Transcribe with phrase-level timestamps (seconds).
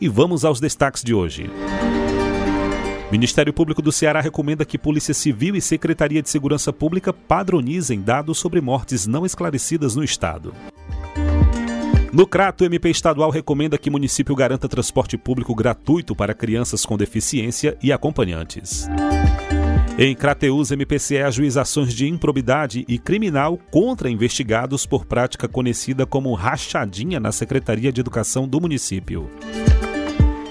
[0.00, 1.50] E vamos aos destaques de hoje.
[3.10, 8.38] Ministério Público do Ceará recomenda que Polícia Civil e Secretaria de Segurança Pública padronizem dados
[8.38, 10.52] sobre mortes não esclarecidas no Estado.
[12.12, 16.96] No Crato, o MP estadual recomenda que município garanta transporte público gratuito para crianças com
[16.96, 18.88] deficiência e acompanhantes.
[19.98, 26.34] Em Crateus, MPCE ajuiza ações de improbidade e criminal contra investigados por prática conhecida como
[26.34, 29.30] rachadinha na Secretaria de Educação do município.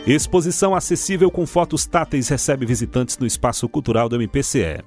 [0.08, 4.84] Exposição acessível com fotos táteis recebe visitantes no espaço cultural do MPCE.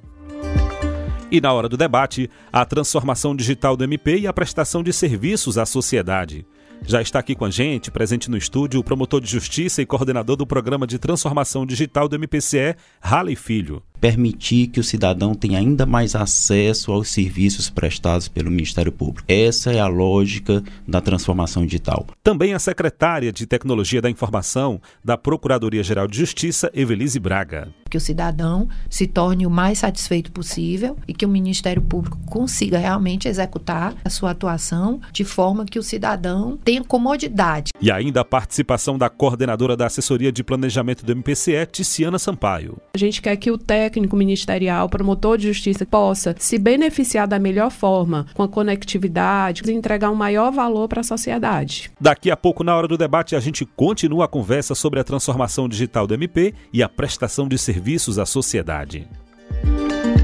[1.29, 5.59] E na hora do debate, a transformação digital do MP e a prestação de serviços
[5.59, 6.47] à sociedade.
[6.87, 10.37] Já está aqui com a gente, presente no estúdio, o promotor de justiça e coordenador
[10.37, 15.85] do programa de transformação digital do MPCE, Raleigh Filho permitir que o cidadão tenha ainda
[15.87, 19.25] mais acesso aos serviços prestados pelo Ministério Público.
[19.29, 22.07] Essa é a lógica da transformação digital.
[22.23, 27.69] Também a secretária de Tecnologia da Informação da Procuradoria-Geral de Justiça, Evelise Braga.
[27.91, 32.79] Que o cidadão se torne o mais satisfeito possível e que o Ministério Público consiga
[32.79, 37.73] realmente executar a sua atuação de forma que o cidadão tenha comodidade.
[37.81, 42.77] E ainda a participação da coordenadora da Assessoria de Planejamento do MPCE, Ticiana Sampaio.
[42.95, 43.57] A gente quer que o
[43.89, 49.73] técnico ministerial, promotor de justiça, possa se beneficiar da melhor forma, com a conectividade, e
[49.73, 51.91] entregar um maior valor para a sociedade.
[51.99, 55.69] Daqui a pouco, na hora do debate, a gente continua a conversa sobre a transformação
[55.69, 59.09] digital do MP e a prestação de serviços à sociedade.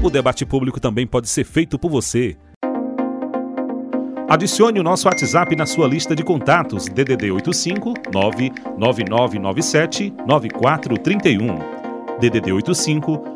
[0.03, 2.37] O debate público também pode ser feito por você.
[4.27, 11.59] Adicione o nosso WhatsApp na sua lista de contatos DDD 85 99997 9431.
[12.19, 13.34] DDD 85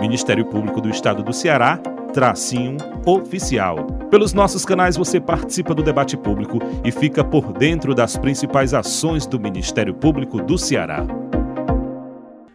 [0.00, 1.76] Ministério Público do Estado do Ceará,
[2.12, 3.86] tracinho oficial.
[4.10, 9.26] Pelos nossos canais você participa do debate público e fica por dentro das principais ações
[9.26, 11.06] do Ministério Público do Ceará.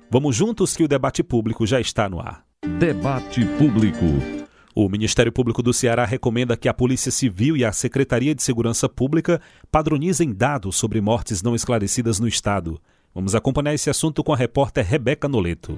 [0.09, 2.43] Vamos juntos que o debate público já está no ar.
[2.79, 4.05] Debate público.
[4.73, 8.89] O Ministério Público do Ceará recomenda que a Polícia Civil e a Secretaria de Segurança
[8.89, 9.39] Pública
[9.71, 12.81] padronizem dados sobre mortes não esclarecidas no Estado.
[13.13, 15.77] Vamos acompanhar esse assunto com a repórter Rebeca Noleto.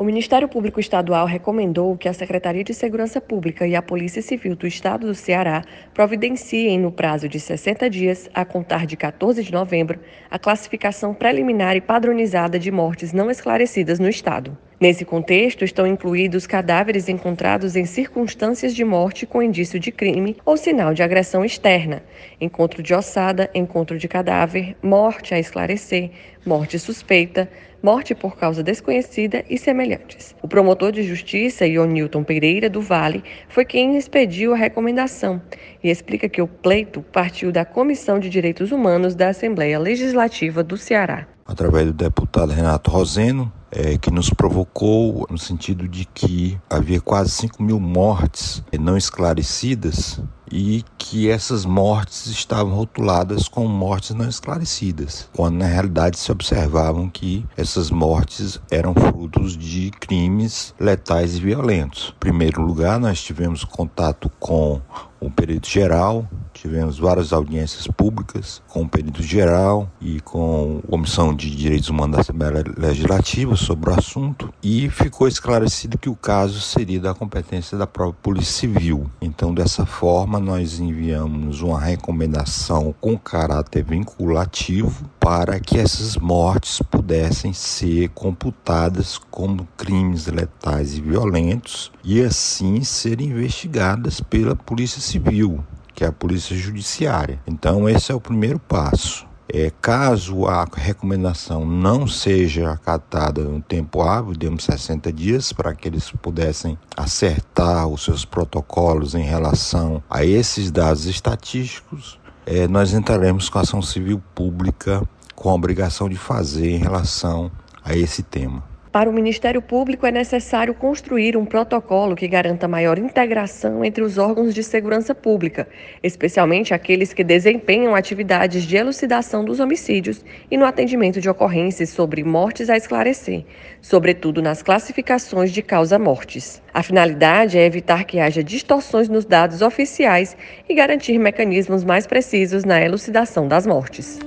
[0.00, 4.56] O Ministério Público Estadual recomendou que a Secretaria de Segurança Pública e a Polícia Civil
[4.56, 5.62] do Estado do Ceará
[5.92, 10.00] providenciem, no prazo de 60 dias, a contar de 14 de novembro,
[10.30, 14.56] a classificação preliminar e padronizada de mortes não esclarecidas no Estado.
[14.80, 20.56] Nesse contexto, estão incluídos cadáveres encontrados em circunstâncias de morte com indício de crime ou
[20.56, 22.02] sinal de agressão externa,
[22.40, 26.10] encontro de ossada, encontro de cadáver, morte a esclarecer,
[26.46, 27.50] morte suspeita,
[27.82, 30.34] morte por causa desconhecida e semelhantes.
[30.42, 35.40] O promotor de justiça, Ionilton Pereira do Vale, foi quem expediu a recomendação
[35.82, 40.76] e explica que o pleito partiu da Comissão de Direitos Humanos da Assembleia Legislativa do
[40.76, 41.26] Ceará.
[41.46, 47.30] Através do deputado Renato Roseno, é, que nos provocou no sentido de que havia quase
[47.30, 50.20] 5 mil mortes não esclarecidas
[50.50, 57.08] e que essas mortes estavam rotuladas como mortes não esclarecidas, quando na realidade se observavam
[57.08, 62.12] que essas mortes eram frutos de crimes letais e violentos.
[62.16, 64.80] Em primeiro lugar, nós tivemos contato com
[65.20, 66.28] o perito geral,
[66.60, 72.16] tivemos várias audiências públicas com o perito geral e com a Comissão de Direitos Humanos
[72.16, 77.78] da Assembleia Legislativa sobre o assunto e ficou esclarecido que o caso seria da competência
[77.78, 79.10] da própria Polícia Civil.
[79.22, 87.54] Então, dessa forma, nós enviamos uma recomendação com caráter vinculativo para que essas mortes pudessem
[87.54, 95.64] ser computadas como crimes letais e violentos e assim serem investigadas pela Polícia Civil,
[96.00, 97.38] que é a Polícia Judiciária.
[97.46, 99.26] Então, esse é o primeiro passo.
[99.46, 105.86] É, caso a recomendação não seja acatada no tempo hábil, demos 60 dias para que
[105.86, 113.50] eles pudessem acertar os seus protocolos em relação a esses dados estatísticos, é, nós entraremos
[113.50, 117.52] com a ação civil pública com a obrigação de fazer em relação
[117.84, 118.69] a esse tema.
[118.92, 124.18] Para o Ministério Público, é necessário construir um protocolo que garanta maior integração entre os
[124.18, 125.68] órgãos de segurança pública,
[126.02, 132.24] especialmente aqueles que desempenham atividades de elucidação dos homicídios e no atendimento de ocorrências sobre
[132.24, 133.44] mortes a esclarecer,
[133.80, 136.60] sobretudo nas classificações de causa-mortes.
[136.74, 140.36] A finalidade é evitar que haja distorções nos dados oficiais
[140.68, 144.18] e garantir mecanismos mais precisos na elucidação das mortes.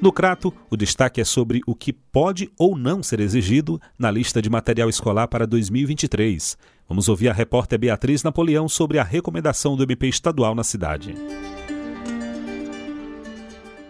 [0.00, 4.42] No Crato, o destaque é sobre o que pode ou não ser exigido na lista
[4.42, 6.58] de material escolar para 2023.
[6.88, 11.14] Vamos ouvir a repórter Beatriz Napoleão sobre a recomendação do MP estadual na cidade.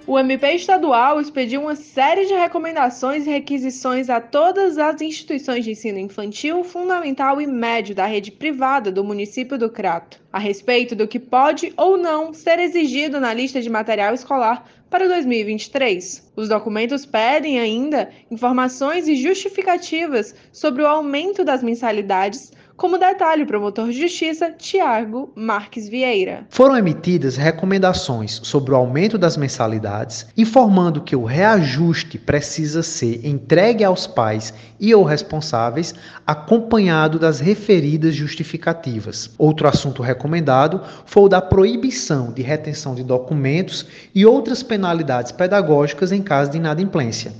[0.06, 5.70] O MP estadual expediu uma série de recomendações e requisições a todas as instituições de
[5.70, 11.08] ensino infantil, fundamental e médio da rede privada do município do Crato, a respeito do
[11.08, 16.30] que pode ou não ser exigido na lista de material escolar para 2023.
[16.36, 22.52] Os documentos pedem ainda informações e justificativas sobre o aumento das mensalidades
[22.84, 26.44] como detalhe o promotor de justiça Tiago Marques Vieira.
[26.50, 33.82] Foram emitidas recomendações sobre o aumento das mensalidades, informando que o reajuste precisa ser entregue
[33.82, 35.94] aos pais e ou responsáveis,
[36.26, 39.30] acompanhado das referidas justificativas.
[39.38, 46.12] Outro assunto recomendado foi o da proibição de retenção de documentos e outras penalidades pedagógicas
[46.12, 47.32] em caso de inadimplência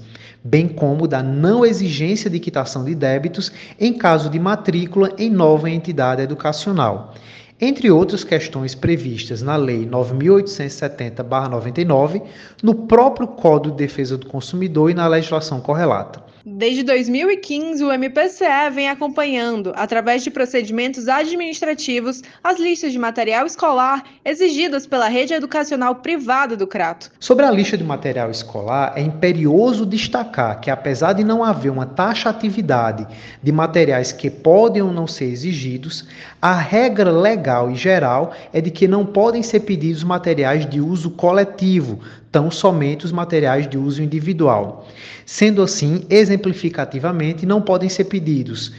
[0.44, 3.50] bem como da não exigência de quitação de débitos
[3.80, 7.14] em caso de matrícula em nova entidade educacional,
[7.58, 12.22] entre outras questões previstas na Lei 9870-99,
[12.62, 16.22] no próprio Código de Defesa do Consumidor e na legislação correlata.
[16.46, 24.04] Desde 2015, o MPCE vem acompanhando, através de procedimentos administrativos, as listas de material escolar
[24.22, 27.10] exigidas pela rede educacional privada do Crato.
[27.18, 31.86] Sobre a lista de material escolar, é imperioso destacar que, apesar de não haver uma
[31.86, 33.06] taxatividade
[33.42, 36.06] de materiais que podem ou não ser exigidos,
[36.42, 41.10] a regra legal e geral é de que não podem ser pedidos materiais de uso
[41.10, 42.00] coletivo,
[42.34, 44.88] tão somente os materiais de uso individual.
[45.24, 48.72] Sendo assim, exemplificativamente, não podem ser pedidos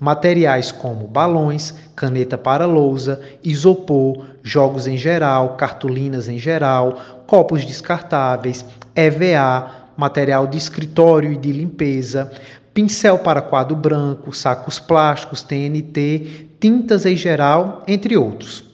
[0.00, 8.64] materiais como balões, caneta para lousa, isopor, jogos em geral, cartolinas em geral, copos descartáveis,
[8.94, 12.30] EVA, material de escritório e de limpeza,
[12.74, 18.64] pincel para quadro branco, sacos plásticos, TNT, tintas em geral, entre outros.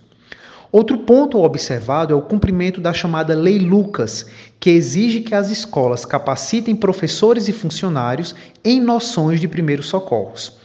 [0.73, 4.25] Outro ponto observado é o cumprimento da chamada Lei Lucas,
[4.59, 8.35] que exige que as escolas capacitem professores e funcionários
[8.65, 10.57] em noções de primeiros socorros.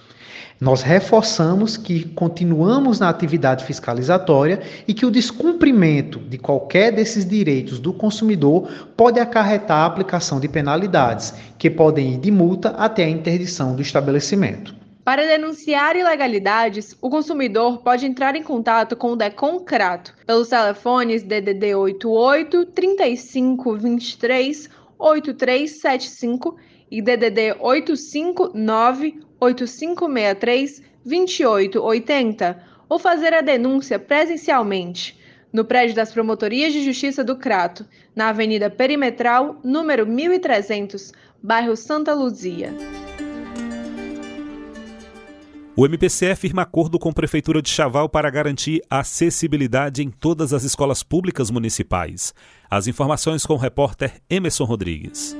[0.62, 7.78] Nós reforçamos que continuamos na atividade fiscalizatória e que o descumprimento de qualquer desses direitos
[7.78, 13.10] do consumidor pode acarretar a aplicação de penalidades, que podem ir de multa até a
[13.10, 14.87] interdição do estabelecimento.
[15.08, 21.76] Para denunciar ilegalidades, o consumidor pode entrar em contato com o Deconcrato pelos telefones DDD
[21.76, 24.70] 88 35 23
[25.00, 26.58] 8375
[26.92, 35.18] e DDD 859 8563 2880 ou fazer a denúncia presencialmente
[35.54, 42.14] no prédio das Promotorias de Justiça do Crato, na Avenida Perimetral, número 1300, bairro Santa
[42.14, 42.74] Luzia.
[45.80, 50.64] O MPCE firma acordo com a Prefeitura de Chaval para garantir acessibilidade em todas as
[50.64, 52.34] escolas públicas municipais.
[52.68, 55.38] As informações com o repórter Emerson Rodrigues.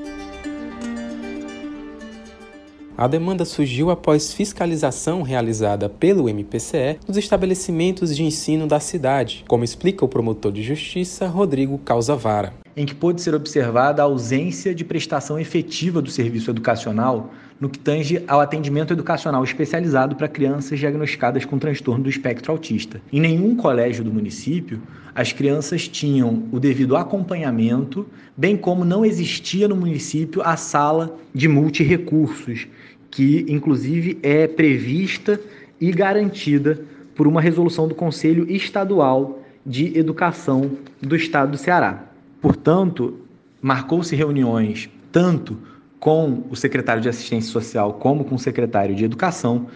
[2.96, 9.64] A demanda surgiu após fiscalização realizada pelo MPCE nos estabelecimentos de ensino da cidade, como
[9.64, 12.54] explica o promotor de justiça Rodrigo Causavara.
[12.76, 17.30] Em que pôde ser observada a ausência de prestação efetiva do serviço educacional
[17.60, 23.00] no que tange ao atendimento educacional especializado para crianças diagnosticadas com transtorno do espectro autista.
[23.12, 24.80] Em nenhum colégio do município,
[25.14, 31.48] as crianças tinham o devido acompanhamento, bem como não existia no município a sala de
[31.48, 32.68] multirecursos,
[33.10, 35.40] que inclusive é prevista
[35.80, 36.80] e garantida
[37.14, 40.70] por uma resolução do Conselho Estadual de Educação
[41.02, 42.04] do Estado do Ceará.
[42.40, 43.18] Portanto,
[43.60, 45.58] marcou-se reuniões tanto
[45.98, 49.66] com o secretário de Assistência Social como com o secretário de Educação,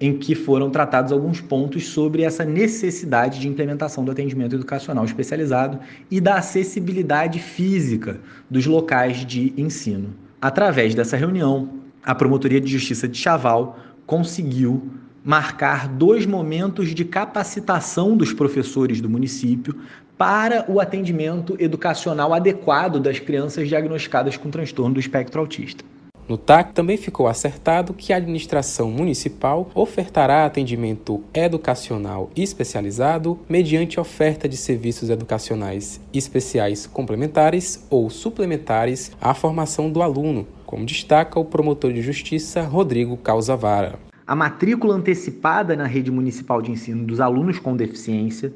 [0.00, 5.78] em que foram tratados alguns pontos sobre essa necessidade de implementação do atendimento educacional especializado
[6.10, 10.14] e da acessibilidade física dos locais de ensino.
[10.40, 11.70] Através dessa reunião,
[12.04, 14.90] a Promotoria de Justiça de Chaval conseguiu
[15.24, 19.74] marcar dois momentos de capacitação dos professores do município
[20.16, 25.84] para o atendimento educacional adequado das crianças diagnosticadas com transtorno do espectro autista.
[26.26, 34.48] No TAC também ficou acertado que a administração municipal ofertará atendimento educacional especializado mediante oferta
[34.48, 41.92] de serviços educacionais especiais complementares ou suplementares à formação do aluno, como destaca o promotor
[41.92, 43.98] de justiça Rodrigo Causavara.
[44.26, 48.50] A matrícula antecipada na rede municipal de ensino dos alunos com deficiência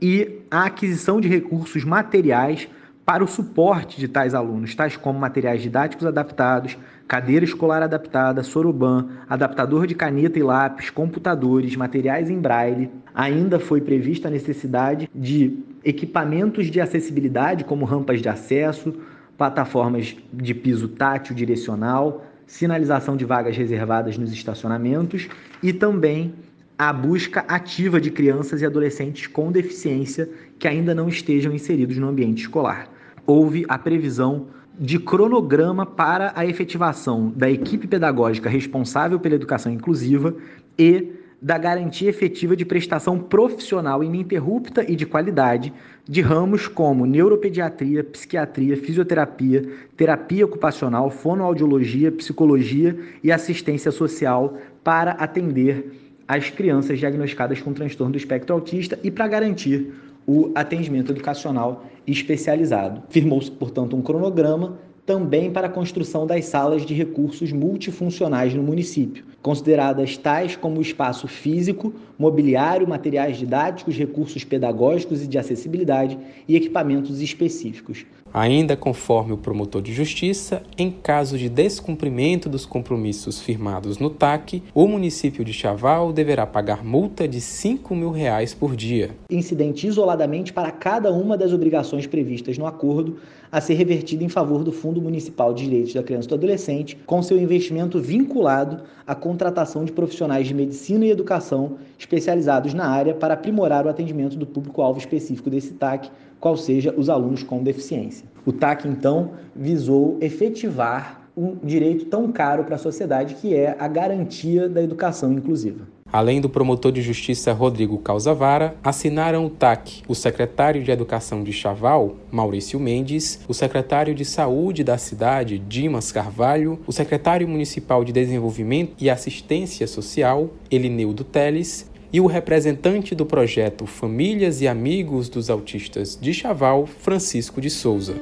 [0.00, 2.68] e a aquisição de recursos materiais
[3.04, 6.76] para o suporte de tais alunos, tais como materiais didáticos adaptados,
[7.06, 12.90] cadeira escolar adaptada, soroban, adaptador de caneta e lápis, computadores, materiais em braille.
[13.14, 18.94] Ainda foi prevista a necessidade de equipamentos de acessibilidade, como rampas de acesso,
[19.38, 25.28] plataformas de piso tátil direcional, sinalização de vagas reservadas nos estacionamentos
[25.62, 26.34] e também
[26.78, 30.30] a busca ativa de crianças e adolescentes com deficiência
[30.60, 32.88] que ainda não estejam inseridos no ambiente escolar.
[33.26, 34.46] Houve a previsão
[34.78, 40.36] de cronograma para a efetivação da equipe pedagógica responsável pela educação inclusiva
[40.78, 45.72] e da garantia efetiva de prestação profissional ininterrupta e de qualidade
[46.08, 56.07] de ramos como neuropediatria, psiquiatria, fisioterapia, terapia ocupacional, fonoaudiologia, psicologia e assistência social para atender
[56.28, 59.94] as crianças diagnosticadas com transtorno do espectro autista e para garantir
[60.26, 63.02] o atendimento educacional especializado.
[63.08, 69.24] Firmou-se, portanto, um cronograma também para a construção das salas de recursos multifuncionais no município,
[69.40, 77.22] consideradas tais como espaço físico, mobiliário, materiais didáticos, recursos pedagógicos e de acessibilidade e equipamentos
[77.22, 78.04] específicos.
[78.32, 84.62] Ainda conforme o promotor de justiça, em caso de descumprimento dos compromissos firmados no TAC,
[84.74, 89.10] o município de Chaval deverá pagar multa de 5 mil reais por dia.
[89.30, 93.16] Incidente isoladamente para cada uma das obrigações previstas no acordo,
[93.50, 96.98] a ser revertida em favor do Fundo Municipal de Direitos da Criança e do Adolescente,
[97.06, 103.14] com seu investimento vinculado à contratação de profissionais de medicina e educação especializados na área
[103.14, 108.26] para aprimorar o atendimento do público-alvo específico desse TAC, qual seja os alunos com deficiência.
[108.44, 113.86] O TAC, então, visou efetivar um direito tão caro para a sociedade que é a
[113.86, 115.86] garantia da educação inclusiva.
[116.10, 121.52] Além do promotor de justiça Rodrigo Causavara, assinaram o TAC o secretário de Educação de
[121.52, 128.12] Chaval, Maurício Mendes, o secretário de Saúde da cidade, Dimas Carvalho, o secretário municipal de
[128.12, 135.50] Desenvolvimento e Assistência Social, Elineudo Teles, e o representante do projeto Famílias e Amigos dos
[135.50, 138.14] Autistas de Chaval, Francisco de Souza.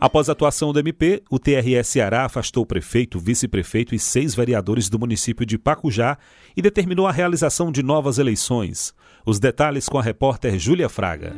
[0.00, 4.90] Após a atuação do MP, o TRE Ceará afastou o prefeito, vice-prefeito e seis vereadores
[4.90, 6.18] do município de Pacujá
[6.54, 8.92] e determinou a realização de novas eleições.
[9.24, 11.32] Os detalhes com a repórter Júlia Fraga.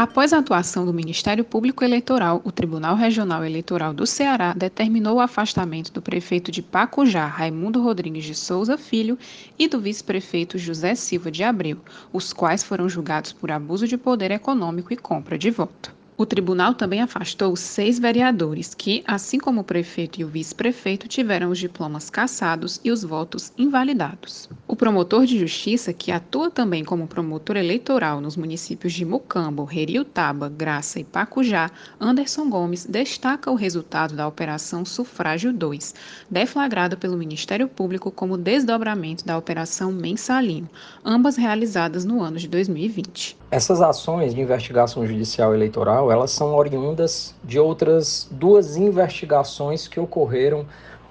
[0.00, 5.20] Após a atuação do Ministério Público Eleitoral, o Tribunal Regional Eleitoral do Ceará determinou o
[5.20, 9.18] afastamento do prefeito de Pacujá, Raimundo Rodrigues de Souza Filho,
[9.58, 11.78] e do vice-prefeito José Silva de Abreu,
[12.12, 15.97] os quais foram julgados por abuso de poder econômico e compra de voto.
[16.20, 21.48] O tribunal também afastou seis vereadores que, assim como o prefeito e o vice-prefeito, tiveram
[21.48, 24.50] os diplomas cassados e os votos invalidados.
[24.66, 30.48] O promotor de justiça, que atua também como promotor eleitoral nos municípios de Mucambo, Reriutaba,
[30.48, 31.70] Graça e Pacujá,
[32.00, 35.94] Anderson Gomes, destaca o resultado da Operação Sufrágio 2,
[36.28, 40.68] deflagrada pelo Ministério Público como desdobramento da Operação Mensalinho,
[41.04, 43.38] ambas realizadas no ano de 2020.
[43.52, 50.66] Essas ações de investigação judicial eleitoral, elas são oriundas de outras duas investigações que ocorreram,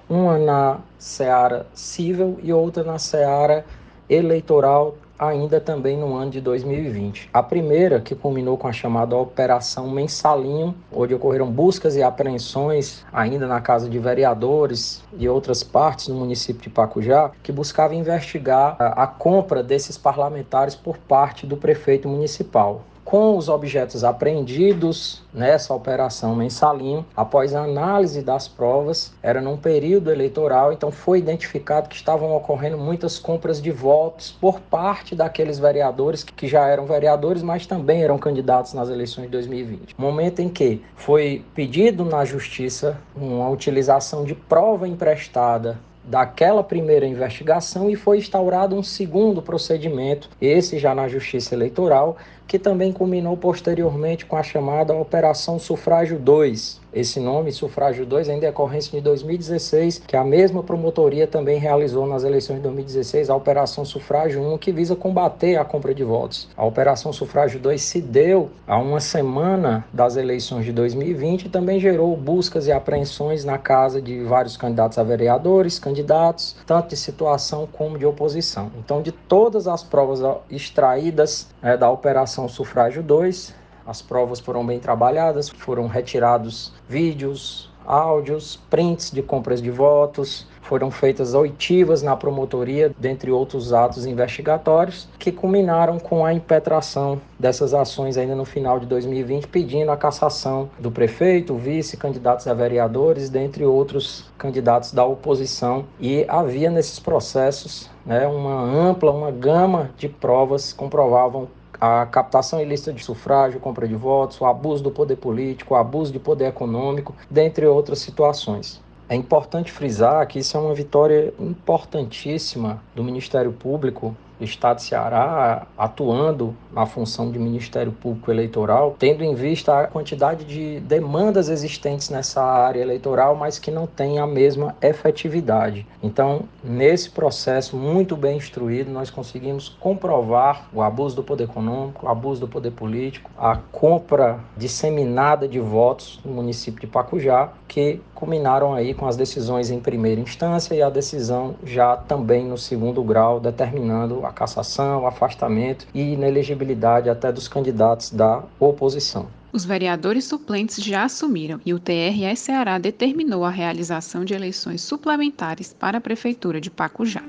[0.08, 3.64] uma na seara civil e outra na seara
[4.08, 7.28] eleitoral ainda também no ano de 2020.
[7.32, 13.46] A primeira, que culminou com a chamada Operação Mensalinho, onde ocorreram buscas e apreensões ainda
[13.46, 19.02] na casa de vereadores e outras partes no município de Pacujá, que buscava investigar a,
[19.02, 26.36] a compra desses parlamentares por parte do prefeito municipal com os objetos apreendidos nessa operação
[26.36, 32.36] mensalinho, após a análise das provas, era num período eleitoral, então foi identificado que estavam
[32.36, 38.02] ocorrendo muitas compras de votos por parte daqueles vereadores que já eram vereadores, mas também
[38.02, 39.94] eram candidatos nas eleições de 2020.
[39.96, 47.90] Momento em que foi pedido na justiça uma utilização de prova emprestada daquela primeira investigação
[47.90, 52.16] e foi instaurado um segundo procedimento, esse já na Justiça Eleitoral,
[52.48, 56.80] que também culminou posteriormente com a chamada Operação Sufrágio 2.
[56.98, 62.08] Esse nome, Sufrágio 2, é em decorrência de 2016, que a mesma promotoria também realizou
[62.08, 66.48] nas eleições de 2016 a Operação Sufrágio 1, que visa combater a compra de votos.
[66.56, 71.78] A Operação Sufrágio 2 se deu a uma semana das eleições de 2020 e também
[71.78, 77.68] gerou buscas e apreensões na casa de vários candidatos a vereadores, candidatos, tanto de situação
[77.70, 78.72] como de oposição.
[78.76, 80.18] Então, de todas as provas
[80.50, 83.54] extraídas é, da Operação Operação Sufrágio 2.
[83.88, 90.90] As provas foram bem trabalhadas, foram retirados vídeos, áudios, prints de compras de votos, foram
[90.90, 98.18] feitas oitivas na promotoria, dentre outros atos investigatórios, que culminaram com a impetração dessas ações
[98.18, 103.64] ainda no final de 2020, pedindo a cassação do prefeito, vice, candidatos a vereadores, dentre
[103.64, 105.86] outros candidatos da oposição.
[105.98, 111.48] E havia nesses processos né, uma ampla, uma gama de provas que comprovavam
[111.80, 116.12] a captação ilícita de sufrágio, compra de votos, o abuso do poder político, o abuso
[116.12, 118.80] de poder econômico, dentre outras situações.
[119.08, 124.84] É importante frisar que isso é uma vitória importantíssima do Ministério Público do Estado de
[124.84, 131.48] Ceará atuando na função de Ministério Público Eleitoral, tendo em vista a quantidade de demandas
[131.48, 135.86] existentes nessa área eleitoral, mas que não tem a mesma efetividade.
[136.02, 142.08] Então, nesse processo muito bem instruído, nós conseguimos comprovar o abuso do poder econômico, o
[142.08, 148.74] abuso do poder político, a compra disseminada de votos no município de Pacujá, que culminaram
[148.74, 153.38] aí com as decisões em primeira instância e a decisão já também no segundo grau,
[153.38, 159.28] determinando a cassação, o afastamento e inelegibilidade até dos candidatos da oposição.
[159.52, 165.72] Os vereadores suplentes já assumiram e o TRE Ceará determinou a realização de eleições suplementares
[165.72, 167.22] para a Prefeitura de Pacujá.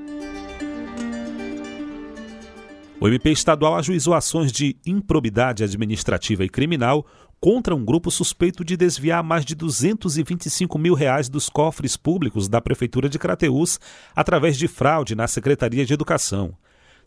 [3.00, 7.06] O MP estadual ajuizou ações de improbidade administrativa e criminal
[7.40, 12.60] contra um grupo suspeito de desviar mais de 225 mil reais dos cofres públicos da
[12.60, 13.80] Prefeitura de Crateús
[14.14, 16.54] através de fraude na Secretaria de Educação.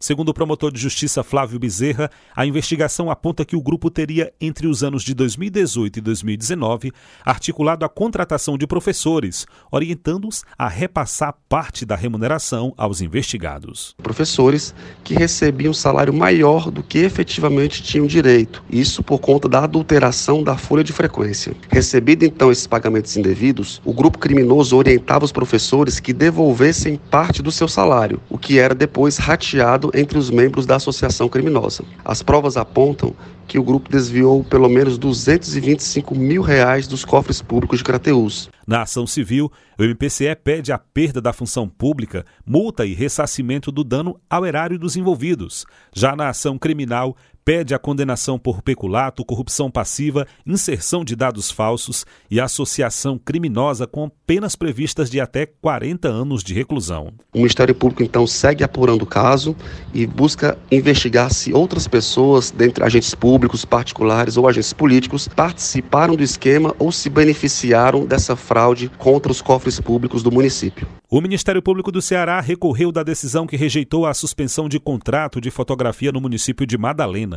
[0.03, 4.67] Segundo o promotor de justiça Flávio Bezerra, a investigação aponta que o grupo teria, entre
[4.67, 6.91] os anos de 2018 e 2019,
[7.23, 13.95] articulado a contratação de professores, orientando-os a repassar parte da remuneração aos investigados.
[14.03, 20.43] Professores que recebiam salário maior do que efetivamente tinham direito, isso por conta da adulteração
[20.43, 21.55] da folha de frequência.
[21.69, 27.53] Recebido então esses pagamentos indevidos, o grupo criminoso orientava os professores que devolvessem parte do
[27.53, 31.83] seu salário, o que era depois rateado entre os membros da associação criminosa.
[32.03, 33.15] As provas apontam
[33.47, 38.49] que o grupo desviou pelo menos 225 mil reais dos cofres públicos de Crateús.
[38.65, 43.83] Na ação civil, o MPCE pede a perda da função pública, multa e ressarcimento do
[43.83, 45.65] dano ao erário dos envolvidos.
[45.93, 52.05] Já na ação criminal, pede a condenação por peculato, corrupção passiva, inserção de dados falsos
[52.29, 57.13] e associação criminosa com penas previstas de até 40 anos de reclusão.
[57.33, 59.55] O Ministério Público então segue apurando o caso
[59.93, 66.23] e busca investigar se outras pessoas, dentre agentes públicos, particulares ou agentes políticos, participaram do
[66.23, 70.87] esquema ou se beneficiaram dessa fraude contra os cofres públicos do município.
[71.09, 75.51] O Ministério Público do Ceará recorreu da decisão que rejeitou a suspensão de contrato de
[75.51, 77.32] fotografia no município de Madalena.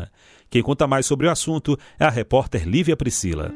[0.51, 3.53] Quem conta mais sobre o assunto é a repórter Lívia Priscila.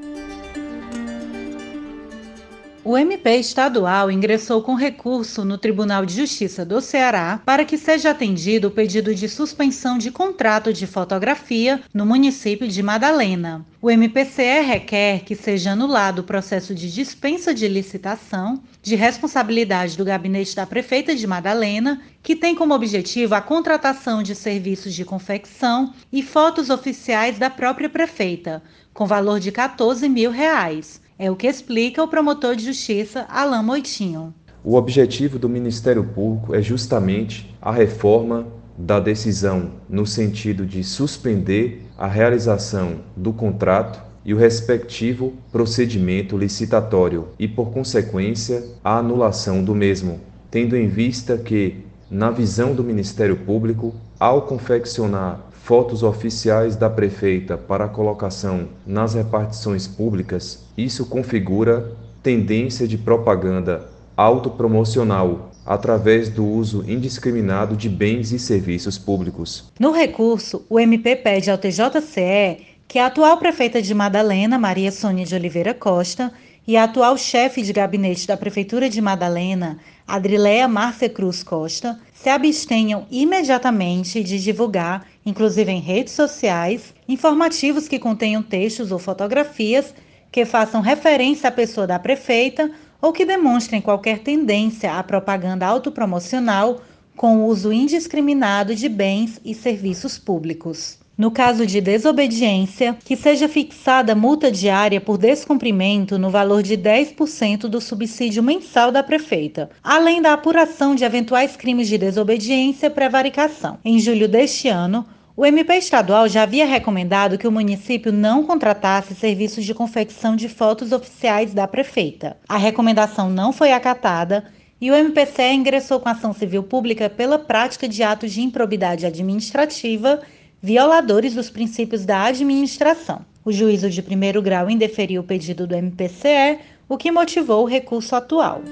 [2.90, 8.10] O MP estadual ingressou com recurso no Tribunal de Justiça do Ceará para que seja
[8.10, 13.64] atendido o pedido de suspensão de contrato de fotografia no município de Madalena.
[13.80, 20.04] O MPCE requer que seja anulado o processo de dispensa de licitação de responsabilidade do
[20.04, 25.94] gabinete da prefeita de Madalena, que tem como objetivo a contratação de serviços de confecção
[26.12, 28.60] e fotos oficiais da própria prefeita,
[28.92, 31.00] com valor de 14 mil reais.
[31.22, 34.32] É o que explica o promotor de justiça Alain Moitinho.
[34.64, 41.82] O objetivo do Ministério Público é justamente a reforma da decisão no sentido de suspender
[41.98, 49.74] a realização do contrato e o respectivo procedimento licitatório e, por consequência, a anulação do
[49.74, 56.90] mesmo, tendo em vista que, na visão do Ministério Público, ao confeccionar fotos oficiais da
[56.90, 61.92] prefeita para colocação nas repartições públicas, isso configura
[62.24, 69.70] tendência de propaganda autopromocional através do uso indiscriminado de bens e serviços públicos.
[69.78, 75.24] No recurso, o MP pede ao TJCE que a atual prefeita de Madalena, Maria Sônia
[75.24, 76.32] de Oliveira Costa,
[76.66, 82.28] e a atual chefe de gabinete da Prefeitura de Madalena, Adrileia Márcia Cruz Costa, se
[82.28, 89.94] abstenham imediatamente de divulgar, inclusive em redes sociais, informativos que contenham textos ou fotografias
[90.30, 92.70] que façam referência à pessoa da prefeita
[93.02, 96.80] ou que demonstrem qualquer tendência à propaganda autopromocional
[97.16, 100.99] com o uso indiscriminado de bens e serviços públicos.
[101.20, 107.68] No caso de desobediência, que seja fixada multa diária por descumprimento no valor de 10%
[107.68, 113.76] do subsídio mensal da prefeita, além da apuração de eventuais crimes de desobediência e prevaricação.
[113.84, 115.04] Em julho deste ano,
[115.36, 120.48] o MP estadual já havia recomendado que o município não contratasse serviços de confecção de
[120.48, 122.38] fotos oficiais da prefeita.
[122.48, 124.46] A recomendação não foi acatada
[124.80, 130.22] e o MPCE ingressou com ação civil pública pela prática de atos de improbidade administrativa
[130.62, 133.24] violadores dos princípios da administração.
[133.44, 138.14] O juízo de primeiro grau indeferiu o pedido do MPCE, o que motivou o recurso
[138.14, 138.62] atual.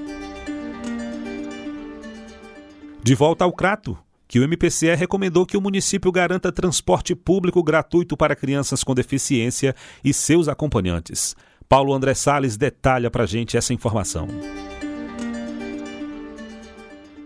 [3.02, 3.96] De volta ao Crato,
[4.26, 9.74] que o MPCE recomendou que o município garanta transporte público gratuito para crianças com deficiência
[10.04, 11.34] e seus acompanhantes.
[11.66, 14.28] Paulo André Sales detalha para gente essa informação.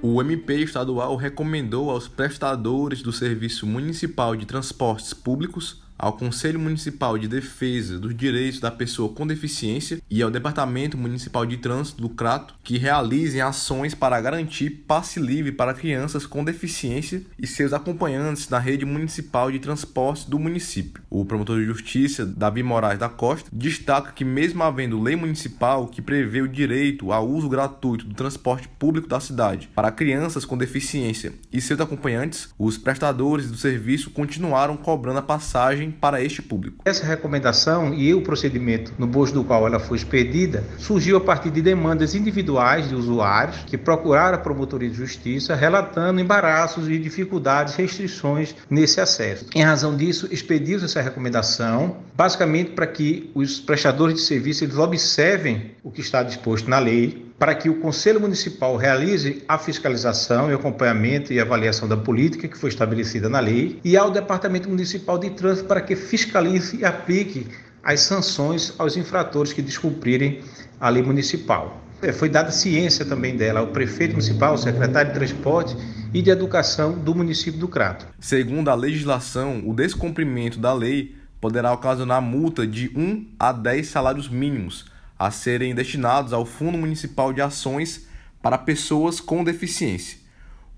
[0.05, 7.17] O MP estadual recomendou aos prestadores do Serviço Municipal de Transportes Públicos ao Conselho Municipal
[7.17, 12.09] de Defesa dos Direitos da Pessoa com Deficiência e ao Departamento Municipal de Trânsito do
[12.09, 18.49] Crato que realizem ações para garantir passe livre para crianças com deficiência e seus acompanhantes
[18.49, 21.05] na rede municipal de transportes do município.
[21.09, 26.03] O promotor de justiça, Davi Moraes da Costa, destaca que mesmo havendo lei municipal que
[26.03, 31.33] prevê o direito ao uso gratuito do transporte público da cidade para crianças com deficiência
[31.53, 36.79] e seus acompanhantes, os prestadores do serviço continuaram cobrando a passagem para este público.
[36.85, 41.51] Essa recomendação e o procedimento no bojo do qual ela foi expedida surgiu a partir
[41.51, 47.75] de demandas individuais de usuários que procuraram a promotoria de justiça relatando embaraços e dificuldades,
[47.75, 49.47] restrições nesse acesso.
[49.55, 55.73] Em razão disso, expediu essa recomendação, basicamente para que os prestadores de serviço eles observem
[55.83, 60.55] o que está disposto na lei, para que o Conselho Municipal realize a fiscalização e
[60.55, 65.31] acompanhamento e avaliação da política que foi estabelecida na lei, e ao Departamento Municipal de
[65.31, 67.47] Trânsito para que fiscalize e aplique
[67.83, 70.41] as sanções aos infratores que descumprirem
[70.79, 71.81] a lei municipal.
[72.01, 75.77] É, foi dada ciência também dela ao prefeito municipal, ao secretário de transporte
[76.13, 78.07] e de educação do município do Crato.
[78.19, 84.29] Segundo a legislação, o descumprimento da lei poderá ocasionar multa de 1 a 10 salários
[84.29, 84.92] mínimos
[85.23, 88.09] a serem destinados ao Fundo Municipal de Ações
[88.43, 90.19] para Pessoas com Deficiência.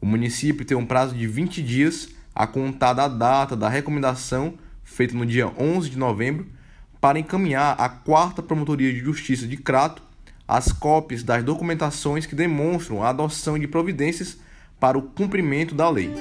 [0.02, 4.52] O município tem um prazo de 20 dias a contar da data da recomendação,
[4.82, 6.46] feita no dia 11 de novembro,
[7.00, 10.02] para encaminhar à quarta Promotoria de Justiça de Crato
[10.46, 14.36] as cópias das documentações que demonstram a adoção de providências
[14.78, 16.12] para o cumprimento da lei.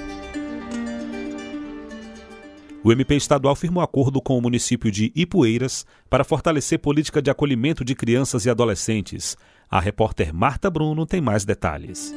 [2.84, 7.86] O MP estadual firmou acordo com o município de Ipueiras para fortalecer política de acolhimento
[7.86, 9.38] de crianças e adolescentes.
[9.72, 12.14] A repórter Marta Bruno tem mais detalhes.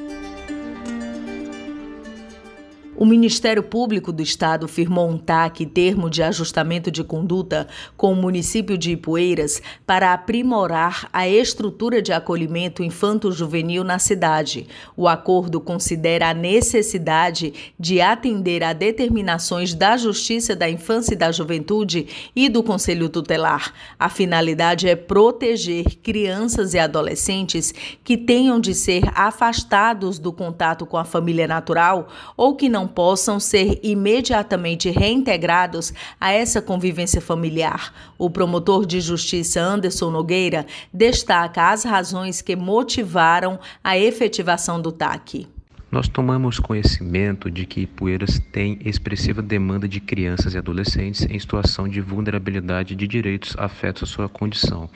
[2.98, 8.16] O Ministério Público do Estado firmou um TAC, termo de ajustamento de conduta, com o
[8.16, 14.66] município de Ipueiras para aprimorar a estrutura de acolhimento infanto-juvenil na cidade.
[14.96, 21.30] O acordo considera a necessidade de atender a determinações da Justiça da Infância e da
[21.30, 23.74] Juventude e do Conselho Tutelar.
[23.98, 30.96] A finalidade é proteger crianças e adolescentes que tenham de ser afastados do contato com
[30.96, 37.92] a família natural ou que não possam ser imediatamente reintegrados a essa convivência familiar.
[38.18, 45.46] O promotor de justiça Anderson Nogueira destaca as razões que motivaram a efetivação do TAC.
[45.90, 51.88] Nós tomamos conhecimento de que Ipueiras tem expressiva demanda de crianças e adolescentes em situação
[51.88, 54.90] de vulnerabilidade de direitos afetos à sua condição.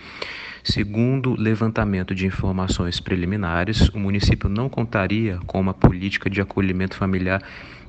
[0.65, 7.41] Segundo levantamento de informações preliminares, o município não contaria com uma política de acolhimento familiar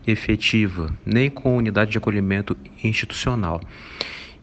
[0.05, 3.61] efetiva, nem com unidade de acolhimento institucional.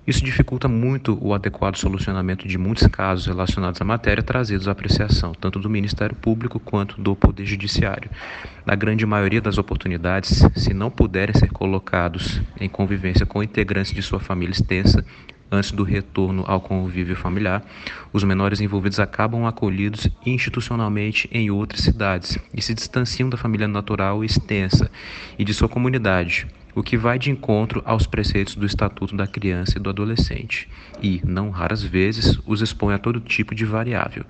[0.09, 5.33] Isso dificulta muito o adequado solucionamento de muitos casos relacionados à matéria trazidos à apreciação,
[5.33, 8.11] tanto do Ministério Público quanto do Poder Judiciário.
[8.65, 14.01] Na grande maioria das oportunidades, se não puderem ser colocados em convivência com integrantes de
[14.01, 15.05] sua família extensa,
[15.51, 17.65] antes do retorno ao convívio familiar,
[18.13, 24.25] os menores envolvidos acabam acolhidos institucionalmente em outras cidades e se distanciam da família natural
[24.25, 24.91] extensa
[25.39, 29.79] e de sua comunidade, o que vai de encontro aos preceitos do Estatuto da Criança
[29.79, 30.69] e do Adolescente
[31.03, 34.25] e, não raras vezes, os expõe a todo tipo de variável.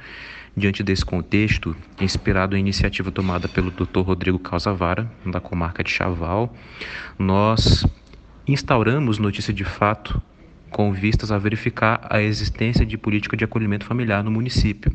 [0.57, 4.01] Diante desse contexto, inspirado em iniciativa tomada pelo Dr.
[4.01, 6.53] Rodrigo Calzavara, da comarca de Chaval,
[7.19, 7.87] nós
[8.47, 10.21] instauramos notícia de fato
[10.71, 14.93] com vistas a verificar a existência de política de acolhimento familiar no município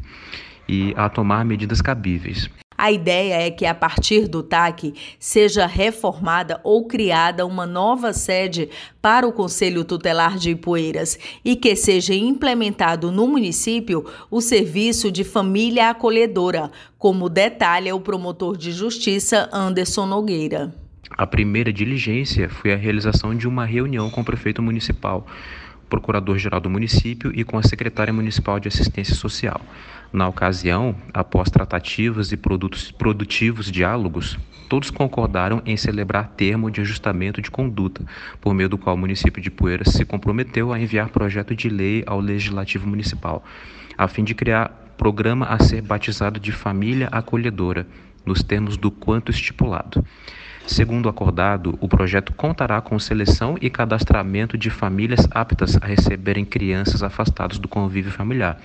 [0.68, 2.50] e a tomar medidas cabíveis.
[2.78, 8.70] A ideia é que, a partir do TAC, seja reformada ou criada uma nova sede
[9.02, 15.24] para o Conselho Tutelar de Ipueiras e que seja implementado no município o serviço de
[15.24, 20.74] família acolhedora, como detalha o promotor de justiça Anderson Nogueira.
[21.16, 25.28] A primeira diligência foi a realização de uma reunião com o prefeito municipal,
[25.94, 29.62] procurador-geral do município e com a secretária municipal de assistência social.
[30.12, 37.44] Na ocasião, após tratativas e produtos, produtivos diálogos, todos concordaram em celebrar termo de ajustamento
[37.44, 38.04] de conduta,
[38.42, 42.04] por meio do qual o município de Poeiras se comprometeu a enviar projeto de lei
[42.08, 43.44] ao Legislativo Municipal,
[43.96, 47.86] a fim de criar programa a ser batizado de Família Acolhedora,
[48.26, 50.04] nos termos do quanto estipulado.
[50.66, 57.04] Segundo acordado, o projeto contará com seleção e cadastramento de famílias aptas a receberem crianças
[57.04, 58.58] afastadas do convívio familiar,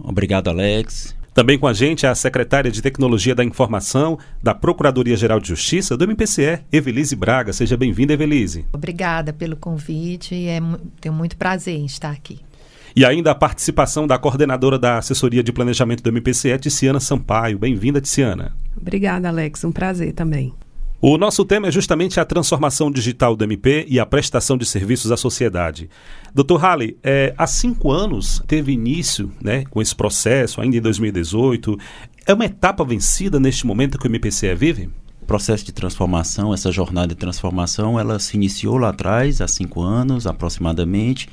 [0.00, 1.14] Obrigado, Alex.
[1.34, 6.04] Também com a gente a secretária de Tecnologia da Informação da Procuradoria-Geral de Justiça do
[6.04, 7.52] MPCE, Evelise Braga.
[7.52, 8.64] Seja bem-vinda, Evelise.
[8.72, 10.34] Obrigada pelo convite.
[10.48, 10.58] É,
[11.02, 12.40] tenho muito prazer em estar aqui.
[12.96, 17.58] E ainda a participação da coordenadora da Assessoria de Planejamento do MPCE, Tiziana Sampaio.
[17.58, 18.54] Bem-vinda, Tiziana.
[18.80, 19.64] Obrigada, Alex.
[19.64, 20.54] Um prazer também.
[21.00, 25.12] O nosso tema é justamente a transformação digital do MP e a prestação de serviços
[25.12, 25.90] à sociedade.
[26.34, 26.56] Dr.
[26.56, 31.78] Halley, é, há cinco anos teve início né, com esse processo, ainda em 2018.
[32.26, 34.88] É uma etapa vencida neste momento que o MPCE vive?
[35.20, 39.82] O processo de transformação, essa jornada de transformação, ela se iniciou lá atrás, há cinco
[39.82, 41.28] anos aproximadamente,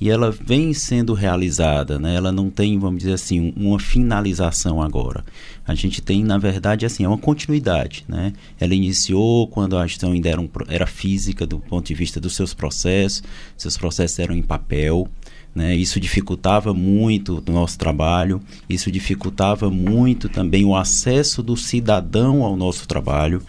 [0.00, 2.14] e ela vem sendo realizada, né?
[2.14, 5.24] Ela não tem, vamos dizer assim, uma finalização agora.
[5.68, 8.32] A gente tem, na verdade, assim, é uma continuidade, né?
[8.58, 12.34] Ela iniciou quando a gestão ainda era, um, era física do ponto de vista dos
[12.34, 13.22] seus processos,
[13.54, 15.06] seus processos eram em papel,
[15.54, 15.76] né?
[15.76, 22.56] Isso dificultava muito o nosso trabalho, isso dificultava muito também o acesso do cidadão ao
[22.56, 23.42] nosso trabalho.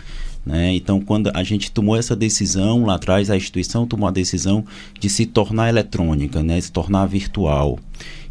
[0.45, 0.73] Né?
[0.73, 4.65] Então, quando a gente tomou essa decisão lá atrás, a instituição tomou a decisão
[4.99, 6.59] de se tornar eletrônica, né?
[6.59, 7.77] se tornar virtual.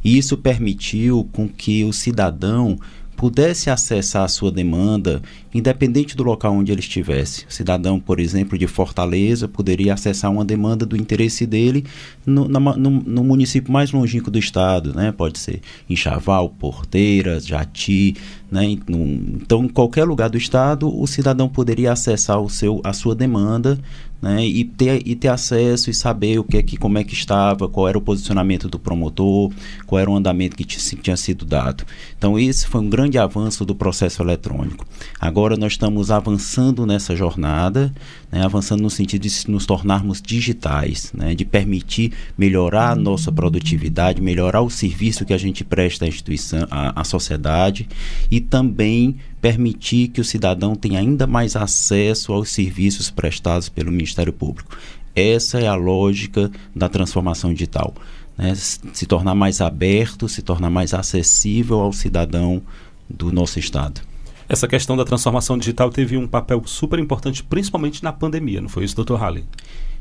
[0.05, 2.79] E isso permitiu com que o cidadão
[3.19, 5.21] pudesse acessar a sua demanda,
[5.53, 7.45] independente do local onde ele estivesse.
[7.47, 11.85] O cidadão, por exemplo, de Fortaleza, poderia acessar uma demanda do interesse dele
[12.25, 15.11] no, no, no município mais longínquo do estado, né?
[15.11, 18.15] Pode ser em Chaval, Porteiras, Jati,
[18.53, 18.65] né?
[18.65, 23.81] Então, em qualquer lugar do estado, o cidadão poderia acessar o seu, a sua demanda
[24.21, 27.15] né, e, ter, e ter acesso e saber o que é que, como é que
[27.15, 29.53] estava, qual era o posicionamento do promotor,
[29.87, 31.85] qual era o andamento que tinha sido dado.
[32.17, 34.85] Então, esse foi um grande avanço do processo eletrônico.
[35.21, 37.93] Agora nós estamos avançando nessa jornada,
[38.31, 44.21] né, avançando no sentido de nos tornarmos digitais, né, de permitir melhorar a nossa produtividade,
[44.21, 47.89] melhorar o serviço que a gente presta à instituição, à, à sociedade
[48.31, 54.33] e também permitir que o cidadão tenha ainda mais acesso aos serviços prestados pelo Ministério
[54.33, 54.77] Público.
[55.15, 57.95] Essa é a lógica da transformação digital.
[58.37, 58.55] Né?
[58.55, 62.63] Se tornar mais aberto, se tornar mais acessível ao cidadão
[63.09, 64.01] do nosso Estado.
[64.49, 68.85] Essa questão da transformação digital teve um papel super importante, principalmente na pandemia, não foi
[68.85, 69.45] isso, doutor Halley?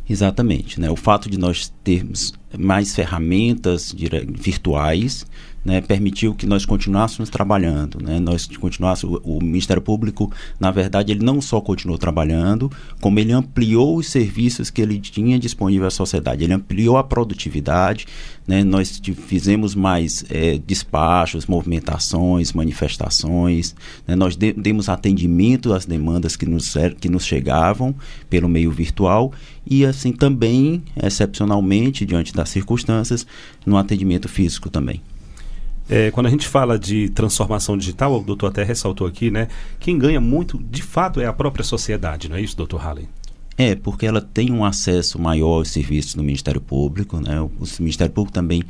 [0.09, 0.79] Exatamente.
[0.79, 0.89] Né?
[0.89, 5.25] O fato de nós termos mais ferramentas virtuais
[5.67, 11.25] né, permitiu que nós continuássemos trabalhando, né, nós continuássemos, o, Ministério Público, na verdade, ele
[11.25, 16.45] não só continuou trabalhando, como ele ampliou os serviços que ele tinha disponível à sociedade,
[16.45, 18.07] ele ampliou a produtividade,
[18.47, 23.75] né, nós fizemos mais é, despachos, movimentações, manifestações,
[24.07, 27.93] né, nós de, demos atendimento às demandas que nos, que nos chegavam
[28.29, 29.33] pelo meio virtual
[29.69, 33.27] e assim também, excepcionalmente, diante das circunstâncias,
[33.65, 35.01] no atendimento físico também.
[35.89, 39.47] É, quando a gente fala de transformação digital, o doutor até ressaltou aqui, né?
[39.79, 43.07] Quem ganha muito, de fato, é a própria sociedade, não é isso, doutor Halley?
[43.57, 47.41] É, porque ela tem um acesso maior aos serviços do Ministério Público, né?
[47.41, 48.63] O, o Ministério Público também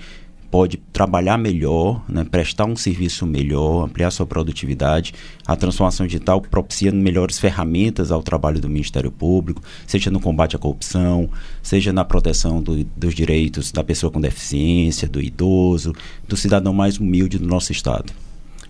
[0.49, 5.13] pode trabalhar melhor, né, prestar um serviço melhor, ampliar sua produtividade.
[5.45, 10.59] A transformação digital propicia melhores ferramentas ao trabalho do Ministério Público, seja no combate à
[10.59, 11.29] corrupção,
[11.61, 15.93] seja na proteção do, dos direitos da pessoa com deficiência, do idoso,
[16.27, 18.13] do cidadão mais humilde do nosso Estado.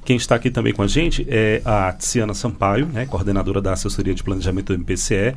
[0.08, 4.16] Quem está aqui também com a gente é a Tiziana Sampaio, né, coordenadora da Assessoria
[4.16, 5.36] de Planejamento do MPCE.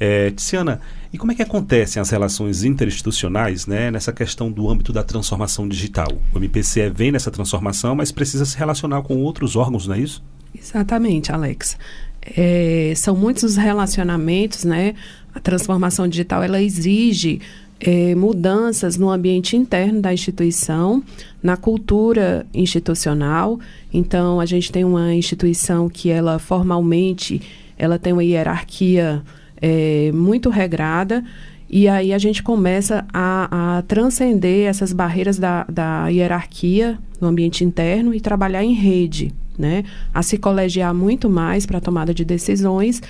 [0.00, 0.80] É, Tiziana,
[1.12, 5.68] e como é que acontecem as relações interinstitucionais né, nessa questão do âmbito da transformação
[5.68, 6.08] digital?
[6.32, 10.22] O MPCE vem nessa transformação, mas precisa se relacionar com outros órgãos, não é isso?
[10.56, 11.76] Exatamente, Alex.
[12.22, 14.94] É, são muitos os relacionamentos, né?
[15.34, 17.40] A transformação digital ela exige
[17.80, 21.02] é, mudanças no ambiente interno da instituição,
[21.42, 23.58] na cultura institucional.
[23.92, 27.40] Então, a gente tem uma instituição que ela formalmente
[27.78, 29.22] ela tem uma hierarquia
[29.60, 31.24] é, muito regrada
[31.70, 37.62] e aí a gente começa a, a transcender essas barreiras da, da hierarquia no ambiente
[37.62, 39.84] interno e trabalhar em rede, né?
[40.14, 43.02] A se colegiar muito mais para a tomada de decisões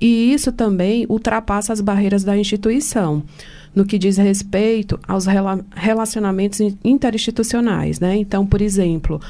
[0.00, 3.22] e isso também ultrapassa as barreiras da instituição
[3.74, 8.00] no que diz respeito aos rela relacionamentos interinstitucionais.
[8.00, 8.16] Né?
[8.16, 9.20] Então, por exemplo,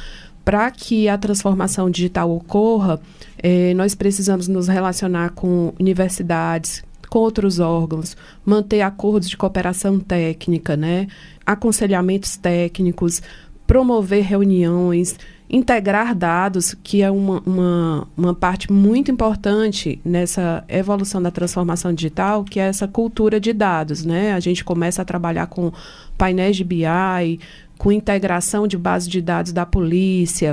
[0.46, 3.00] para que a transformação digital ocorra,
[3.42, 10.76] eh, nós precisamos nos relacionar com universidades, com outros órgãos, manter acordos de cooperação técnica,
[10.76, 11.08] né?
[11.44, 13.20] aconselhamentos técnicos,
[13.66, 15.18] promover reuniões,
[15.50, 22.44] integrar dados, que é uma, uma, uma parte muito importante nessa evolução da transformação digital,
[22.44, 24.04] que é essa cultura de dados.
[24.04, 24.32] Né?
[24.32, 25.72] A gente começa a trabalhar com
[26.16, 27.40] painéis de BI,
[27.78, 30.52] com integração de bases de dados da polícia,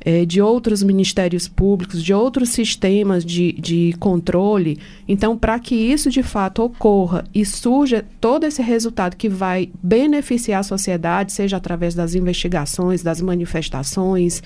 [0.00, 4.78] é, de outros ministérios públicos, de outros sistemas de, de controle.
[5.06, 10.60] Então, para que isso de fato ocorra e surja todo esse resultado que vai beneficiar
[10.60, 14.42] a sociedade, seja através das investigações, das manifestações,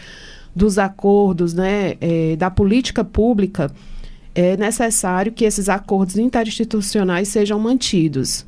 [0.54, 3.70] dos acordos, né, é, da política pública,
[4.34, 8.46] é necessário que esses acordos interinstitucionais sejam mantidos.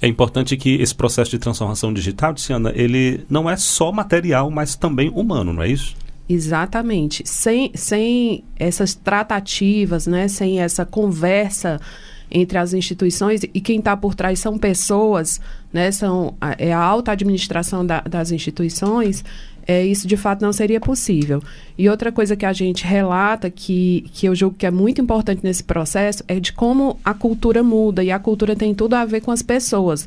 [0.00, 4.76] É importante que esse processo de transformação digital, Tiana, ele não é só material, mas
[4.76, 5.94] também humano, não é isso?
[6.28, 7.22] Exatamente.
[7.24, 10.28] Sem, sem essas tratativas, né?
[10.28, 11.80] sem essa conversa
[12.28, 15.40] entre as instituições e quem está por trás são pessoas,
[15.72, 15.92] né?
[15.92, 19.24] são, é a alta administração da, das instituições,
[19.66, 21.42] é, isso de fato não seria possível.
[21.76, 25.40] E outra coisa que a gente relata, que, que eu julgo que é muito importante
[25.42, 29.20] nesse processo, é de como a cultura muda, e a cultura tem tudo a ver
[29.20, 30.06] com as pessoas.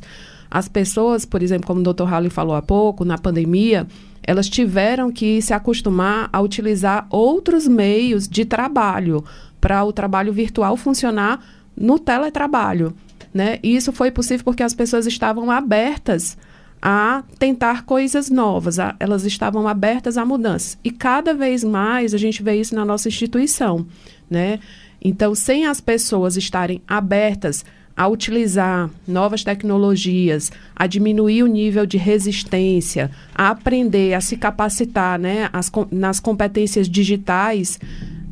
[0.50, 2.04] As pessoas, por exemplo, como o Dr.
[2.04, 3.86] Halley falou há pouco, na pandemia,
[4.22, 9.24] elas tiveram que se acostumar a utilizar outros meios de trabalho
[9.60, 11.44] para o trabalho virtual funcionar
[11.76, 12.94] no teletrabalho.
[13.32, 13.58] Né?
[13.62, 16.36] E isso foi possível porque as pessoas estavam abertas
[16.82, 20.78] a tentar coisas novas, a, elas estavam abertas a mudanças.
[20.82, 23.86] E cada vez mais a gente vê isso na nossa instituição.
[24.28, 24.60] Né?
[25.02, 27.64] Então, sem as pessoas estarem abertas
[27.96, 35.18] a utilizar novas tecnologias, a diminuir o nível de resistência, a aprender, a se capacitar
[35.18, 37.78] né, as, nas competências digitais,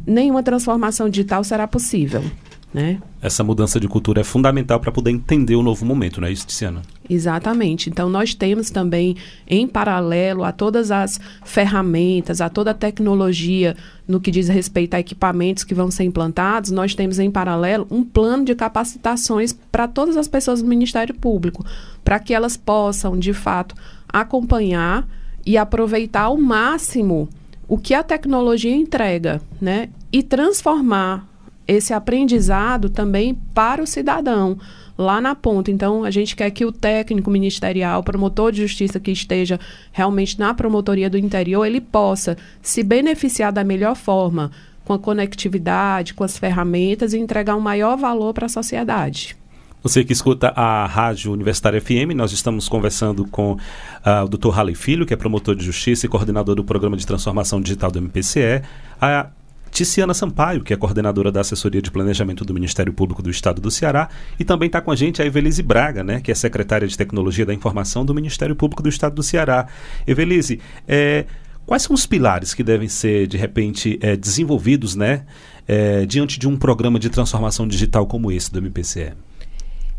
[0.07, 2.25] nenhuma transformação digital será possível.
[2.73, 3.01] Né?
[3.23, 6.47] Essa mudança de cultura é fundamental para poder entender o novo momento, não é isso,
[6.47, 6.83] Tiziana?
[7.09, 7.89] Exatamente.
[7.89, 9.17] Então, nós temos também,
[9.47, 13.75] em paralelo a todas as ferramentas, a toda a tecnologia
[14.07, 18.05] no que diz respeito a equipamentos que vão ser implantados, nós temos em paralelo um
[18.05, 21.65] plano de capacitações para todas as pessoas do Ministério Público,
[22.05, 23.75] para que elas possam, de fato,
[24.07, 25.09] acompanhar
[25.45, 27.31] e aproveitar ao máximo
[27.67, 29.89] o que a tecnologia entrega, né?
[30.13, 31.27] E transformar
[31.69, 34.59] esse aprendizado também para o cidadão
[34.97, 35.71] lá na ponta.
[35.71, 39.61] Então, a gente quer que o técnico ministerial, promotor de justiça que esteja
[39.93, 44.51] realmente na promotoria do interior, ele possa se beneficiar da melhor forma,
[44.85, 49.37] com a conectividade, com as ferramentas e entregar um maior valor para a sociedade.
[49.83, 54.49] Você que escuta a Rádio Universitária FM, nós estamos conversando com uh, o Dr.
[54.49, 58.01] Halley Filho, que é promotor de justiça e coordenador do Programa de Transformação Digital do
[58.01, 58.63] MPCE,
[59.01, 59.29] a
[59.71, 63.71] Ticiana Sampaio, que é coordenadora da Assessoria de Planejamento do Ministério Público do Estado do
[63.71, 64.09] Ceará,
[64.39, 67.47] e também está com a gente a Evelise Braga, né, que é secretária de Tecnologia
[67.47, 69.67] da Informação do Ministério Público do Estado do Ceará.
[70.07, 71.27] Evelise, é,
[71.67, 75.25] quais são os pilares que devem ser, de repente, é, desenvolvidos né,
[75.67, 79.13] é, diante de um programa de transformação digital como esse do MPCE?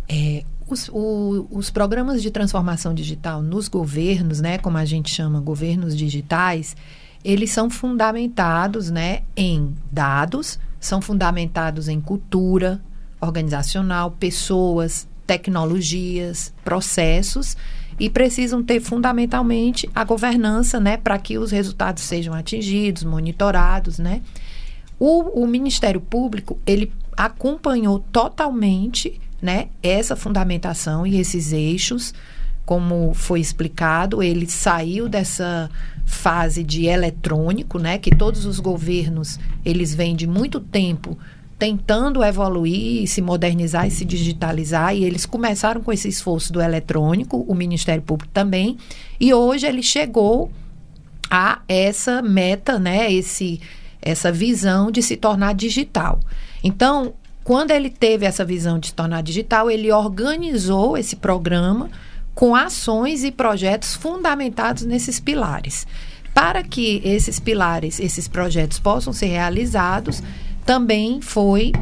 [0.08, 5.40] É, os, o, os, programas de transformação digital nos governos, né, como a gente chama
[5.40, 6.76] governos digitais,
[7.24, 12.82] eles são fundamentados né, em dados, são fundamentados em cultura
[13.20, 17.58] organizacional, pessoas, tecnologias, processos
[18.00, 24.22] e precisam ter fundamentalmente a governança, né, para que os resultados sejam atingidos, monitorados, né?
[24.98, 32.14] O, o Ministério Público ele acompanhou totalmente, né, essa fundamentação e esses eixos,
[32.70, 35.72] como foi explicado, ele saiu dessa
[36.06, 41.18] fase de eletrônico, né, que todos os governos eles vêm de muito tempo
[41.58, 47.44] tentando evoluir, se modernizar e se digitalizar, e eles começaram com esse esforço do eletrônico,
[47.48, 48.78] o Ministério Público também,
[49.20, 50.52] e hoje ele chegou
[51.28, 53.60] a essa meta, né, esse
[54.00, 56.20] essa visão de se tornar digital.
[56.64, 61.90] Então, quando ele teve essa visão de se tornar digital, ele organizou esse programa
[62.40, 65.86] com ações e projetos fundamentados nesses pilares.
[66.34, 70.24] Para que esses pilares, esses projetos possam ser realizados,
[70.66, 71.74] também foi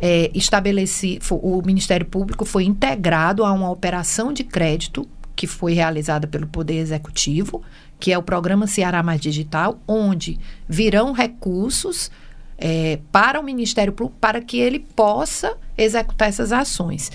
[0.00, 5.04] é, estabelecido, o Ministério Público foi integrado a uma operação de crédito
[5.34, 7.60] que foi realizada pelo Poder Executivo,
[7.98, 10.38] que é o programa Ceará Mais Digital, onde
[10.68, 12.08] virão recursos
[12.56, 17.10] é, para o Ministério Público para que ele possa executar essas ações.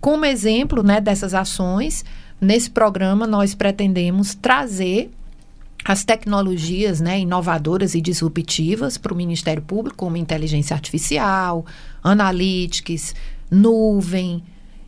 [0.00, 2.04] Como exemplo né, dessas ações,
[2.40, 5.10] Nesse programa, nós pretendemos trazer
[5.84, 11.64] as tecnologias né, inovadoras e disruptivas para o Ministério Público, como inteligência artificial,
[12.02, 13.14] analytics,
[13.50, 14.42] nuvem,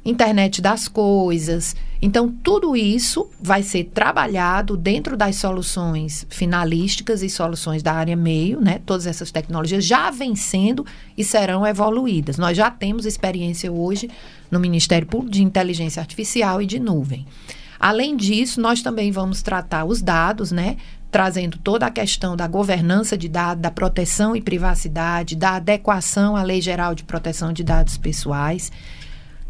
[0.04, 1.76] internet das coisas.
[2.02, 8.60] Então, tudo isso vai ser trabalhado dentro das soluções finalísticas e soluções da área meio,
[8.60, 8.80] né?
[8.86, 10.86] Todas essas tecnologias já vêm sendo
[11.16, 12.38] e serão evoluídas.
[12.38, 14.08] Nós já temos experiência hoje
[14.50, 17.26] no Ministério Público de Inteligência Artificial e de Nuvem.
[17.78, 20.76] Além disso, nós também vamos tratar os dados, né?
[21.10, 26.42] Trazendo toda a questão da governança de dados, da proteção e privacidade, da adequação à
[26.42, 28.70] Lei Geral de Proteção de Dados Pessoais.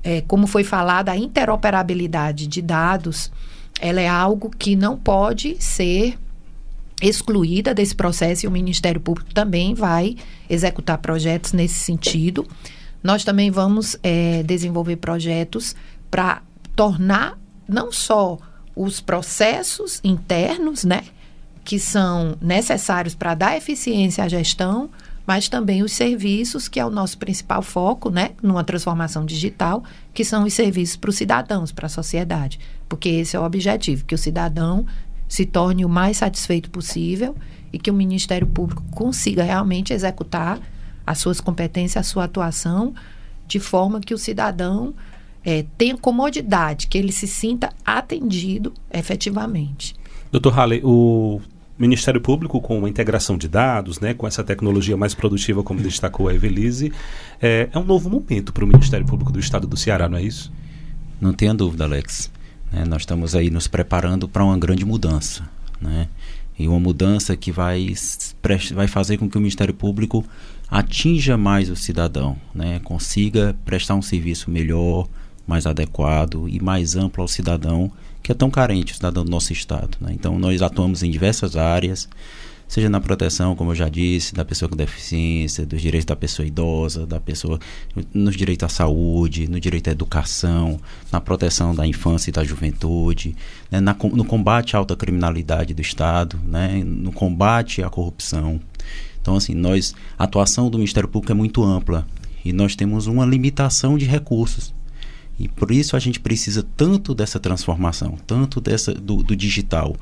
[0.02, 3.30] É, como foi falado, a interoperabilidade de dados
[3.80, 6.18] ela é algo que não pode ser
[7.02, 10.16] excluída desse processo e o Ministério Público também vai
[10.48, 12.46] executar projetos nesse sentido.
[13.02, 15.74] Nós também vamos é, desenvolver projetos
[16.10, 16.42] para
[16.76, 18.38] tornar não só
[18.76, 21.04] os processos internos, né,
[21.64, 24.90] que são necessários para dar eficiência à gestão,
[25.30, 30.24] mas também os serviços, que é o nosso principal foco, né, numa transformação digital, que
[30.24, 32.58] são os serviços para os cidadãos, para a sociedade.
[32.88, 34.84] Porque esse é o objetivo, que o cidadão
[35.28, 37.36] se torne o mais satisfeito possível
[37.72, 40.58] e que o Ministério Público consiga realmente executar
[41.06, 42.92] as suas competências, a sua atuação,
[43.46, 44.92] de forma que o cidadão
[45.44, 49.94] é, tenha comodidade, que ele se sinta atendido efetivamente.
[50.32, 51.40] Doutor Halley, o
[51.80, 56.28] Ministério Público, com a integração de dados, né, com essa tecnologia mais produtiva, como destacou
[56.28, 56.92] a Evelise,
[57.40, 60.22] é, é um novo momento para o Ministério Público do Estado do Ceará, não é
[60.22, 60.52] isso?
[61.18, 62.30] Não tenha dúvida, Alex.
[62.70, 65.48] É, nós estamos aí nos preparando para uma grande mudança.
[65.80, 66.06] Né?
[66.58, 67.94] E uma mudança que vai,
[68.74, 70.22] vai fazer com que o Ministério Público
[70.70, 72.78] atinja mais o cidadão, né?
[72.84, 75.08] consiga prestar um serviço melhor,
[75.46, 77.90] mais adequado e mais amplo ao cidadão
[78.22, 79.96] que é tão carente, o do nosso estado.
[80.00, 80.12] Né?
[80.12, 82.08] Então nós atuamos em diversas áreas,
[82.70, 86.46] seja na proteção, como eu já disse, da pessoa com deficiência, dos direitos da pessoa
[86.46, 87.58] idosa, da pessoa
[88.14, 90.78] nos direitos à saúde, no direito à educação,
[91.10, 93.34] na proteção da infância e da juventude,
[93.70, 98.60] né, na, no combate à alta criminalidade do Estado, né, no combate à corrupção.
[99.20, 102.06] Então, assim, nós, a atuação do Ministério Público é muito ampla
[102.44, 104.72] e nós temos uma limitação de recursos.
[105.40, 109.96] E por isso a gente precisa tanto dessa transformação, tanto dessa do, do digital,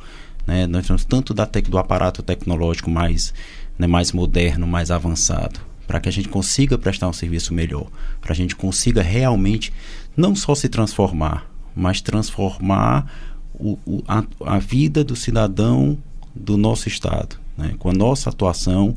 [0.44, 0.66] né?
[0.66, 3.32] Nós temos tanto da tec, do aparato tecnológico mais,
[3.78, 7.86] né, mais moderno, mais avançado, para que a gente consiga prestar um serviço melhor,
[8.20, 9.72] para a gente consiga realmente
[10.16, 13.08] não só se transformar, mas transformar
[13.54, 15.96] o, o, a, a vida do cidadão
[16.34, 17.76] do nosso Estado, né?
[17.78, 18.96] com a nossa atuação,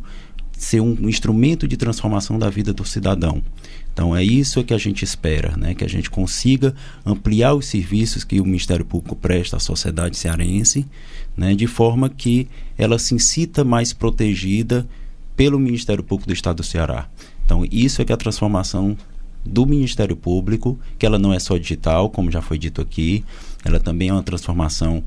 [0.58, 3.44] ser um instrumento de transformação da vida do cidadão.
[3.94, 5.74] Então é isso que a gente espera, né?
[5.76, 6.74] que a gente consiga
[7.06, 10.86] ampliar os serviços que o Ministério Público presta à sociedade cearense,
[11.36, 11.54] né?
[11.54, 14.88] de forma que ela se sinta mais protegida
[15.36, 17.10] pelo Ministério Público do Estado do Ceará.
[17.46, 18.98] Então isso é que é a transformação
[19.44, 23.24] do Ministério Público, que ela não é só digital, como já foi dito aqui,
[23.66, 25.04] ela também é uma transformação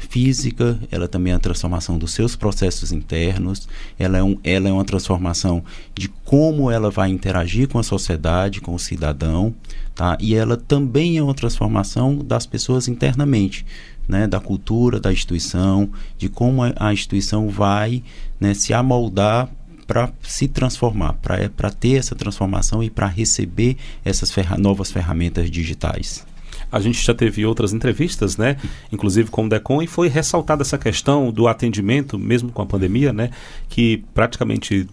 [0.00, 4.72] física, ela também é a transformação dos seus processos internos, ela é, um, ela é
[4.72, 5.62] uma transformação
[5.94, 9.54] de como ela vai interagir com a sociedade, com o cidadão,
[9.94, 10.16] tá?
[10.18, 13.66] e ela também é uma transformação das pessoas internamente,
[14.08, 14.26] né?
[14.26, 18.02] da cultura da instituição, de como a, instituição vai
[18.40, 19.48] né, se amoldar
[19.86, 26.24] para se transformar, para ter essa transformação e para receber essas ferra novas ferramentas digitais.
[26.70, 28.56] A gente já teve outras entrevistas, né?
[28.92, 33.12] Inclusive com o Decon, e foi ressaltada essa questão do atendimento, mesmo com a pandemia,
[33.12, 33.30] né?
[33.68, 34.88] Que praticamente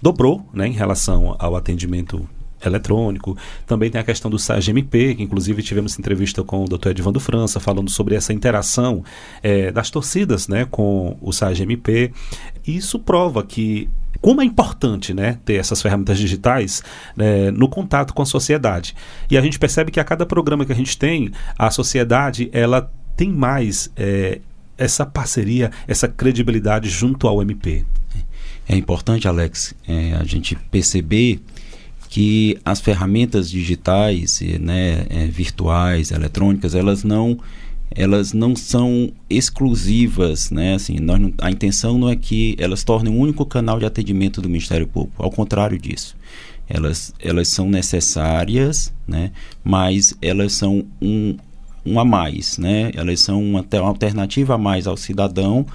[0.00, 0.66] dobrou, né?
[0.66, 2.28] Em relação ao atendimento
[2.64, 3.36] eletrônico.
[3.66, 6.90] Também tem a questão do SAGMP, que inclusive tivemos entrevista com o Dr.
[6.90, 9.04] Edvando França, falando sobre essa interação
[9.42, 12.12] é, das torcidas né, com o SAGMP.
[12.66, 13.88] Isso prova que
[14.22, 16.82] como é importante né, ter essas ferramentas digitais
[17.16, 18.94] né, no contato com a sociedade.
[19.28, 22.90] E a gente percebe que a cada programa que a gente tem, a sociedade ela
[23.16, 24.40] tem mais é,
[24.78, 27.84] essa parceria, essa credibilidade junto ao MP.
[28.68, 31.42] É importante, Alex, é, a gente perceber
[32.08, 37.40] que as ferramentas digitais, né, é, virtuais, eletrônicas, elas não
[37.94, 40.74] elas não são exclusivas, né?
[40.74, 44.40] Assim, nós não, a intenção não é que elas tornem o único canal de atendimento
[44.40, 46.16] do Ministério Público, ao contrário disso.
[46.68, 49.32] Elas, elas são necessárias, né?
[49.62, 51.36] Mas elas são um,
[51.84, 52.90] um a mais, né?
[52.94, 55.66] Elas são uma, uma alternativa a mais ao cidadão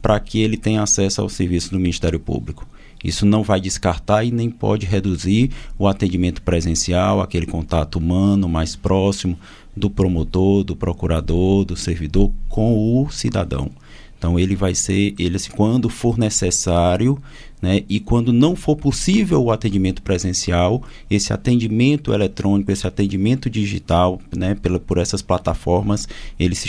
[0.00, 2.66] para que ele tenha acesso ao serviço do Ministério Público.
[3.06, 8.74] Isso não vai descartar e nem pode reduzir o atendimento presencial, aquele contato humano mais
[8.74, 9.38] próximo,
[9.76, 13.70] do promotor, do procurador, do servidor com o cidadão.
[14.18, 17.20] Então ele vai ser, ele assim, quando for necessário,
[17.60, 24.20] né, e quando não for possível o atendimento presencial, esse atendimento eletrônico, esse atendimento digital,
[24.34, 26.08] né, pela, por essas plataformas,
[26.38, 26.68] ele se,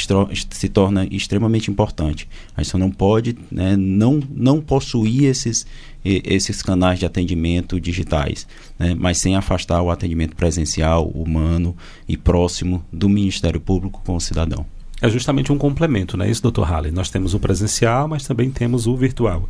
[0.49, 2.27] se torna extremamente importante.
[2.55, 5.65] A gente só não pode, né, não, não possuir esses,
[6.03, 8.47] esses canais de atendimento digitais,
[8.79, 11.75] né, mas sem afastar o atendimento presencial, humano
[12.07, 14.65] e próximo do Ministério Público com o cidadão.
[14.99, 16.91] É justamente um complemento, não é isso, doutor Halley?
[16.91, 19.47] Nós temos o presencial, mas também temos o virtual.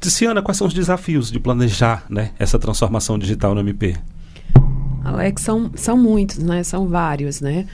[0.00, 3.96] Ticiana, quais são os desafios de planejar né, essa transformação digital no MP?
[5.02, 6.62] Alex, são, são muitos, né?
[6.62, 7.66] São vários, né?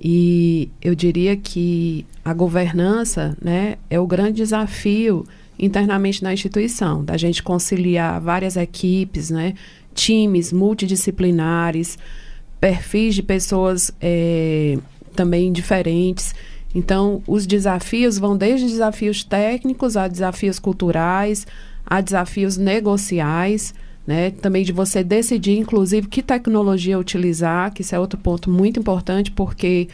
[0.00, 5.26] E eu diria que a governança né, é o grande desafio
[5.58, 9.54] internamente na instituição, da gente conciliar várias equipes, né,
[9.92, 11.98] times multidisciplinares,
[12.60, 14.78] perfis de pessoas é,
[15.16, 16.32] também diferentes.
[16.74, 21.46] Então, os desafios vão desde desafios técnicos a desafios culturais,
[21.86, 23.74] a desafios negociais,
[24.06, 24.30] né?
[24.30, 29.30] Também de você decidir, inclusive, que tecnologia utilizar, que isso é outro ponto muito importante,
[29.30, 29.88] porque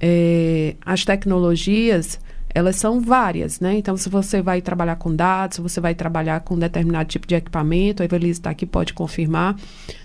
[0.00, 2.18] é, as tecnologias
[2.52, 3.76] elas são várias, né?
[3.76, 7.34] Então, se você vai trabalhar com dados, se você vai trabalhar com determinado tipo de
[7.34, 9.56] equipamento, a Evelise está aqui, pode confirmar,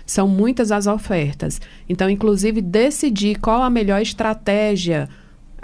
[0.04, 1.60] são muitas as ofertas.
[1.88, 5.08] Então, inclusive, decidir qual a melhor estratégia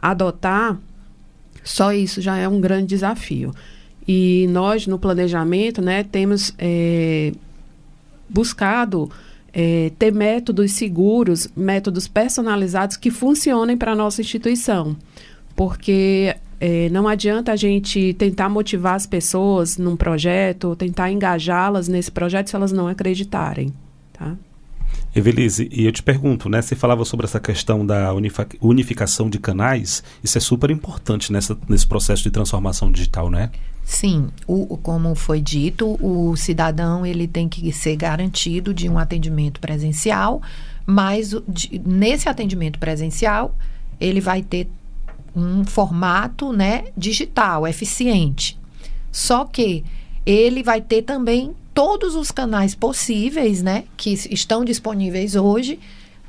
[0.03, 0.77] adotar,
[1.63, 3.55] só isso já é um grande desafio.
[4.07, 7.33] E nós, no planejamento, né, temos é,
[8.29, 9.09] buscado
[9.53, 14.97] é, ter métodos seguros, métodos personalizados que funcionem para a nossa instituição.
[15.55, 22.11] Porque é, não adianta a gente tentar motivar as pessoas num projeto, tentar engajá-las nesse
[22.11, 23.73] projeto se elas não acreditarem,
[24.13, 24.37] tá?
[25.15, 26.63] Evelise, e eu te pergunto, né?
[26.63, 28.15] Você falava sobre essa questão da
[28.61, 33.51] unificação de canais, isso é super importante nessa, nesse processo de transformação digital, né?
[33.85, 39.61] Sim, o, como foi dito, o cidadão ele tem que ser garantido de um atendimento
[39.61, 40.41] presencial,
[40.87, 43.55] mas de, nesse atendimento presencial
[44.01, 44.69] ele vai ter
[45.35, 48.59] um formato né, digital, eficiente.
[49.11, 49.85] Só que
[50.25, 55.79] ele vai ter também todos os canais possíveis, né, que estão disponíveis hoje,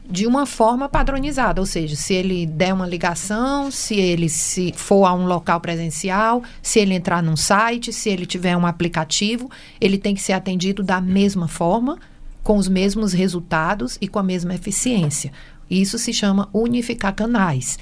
[0.09, 5.05] de uma forma padronizada, ou seja, se ele der uma ligação, se ele se for
[5.05, 9.97] a um local presencial, se ele entrar num site, se ele tiver um aplicativo, ele
[9.97, 11.97] tem que ser atendido da mesma forma,
[12.43, 15.31] com os mesmos resultados e com a mesma eficiência.
[15.69, 17.79] Isso se chama unificar canais.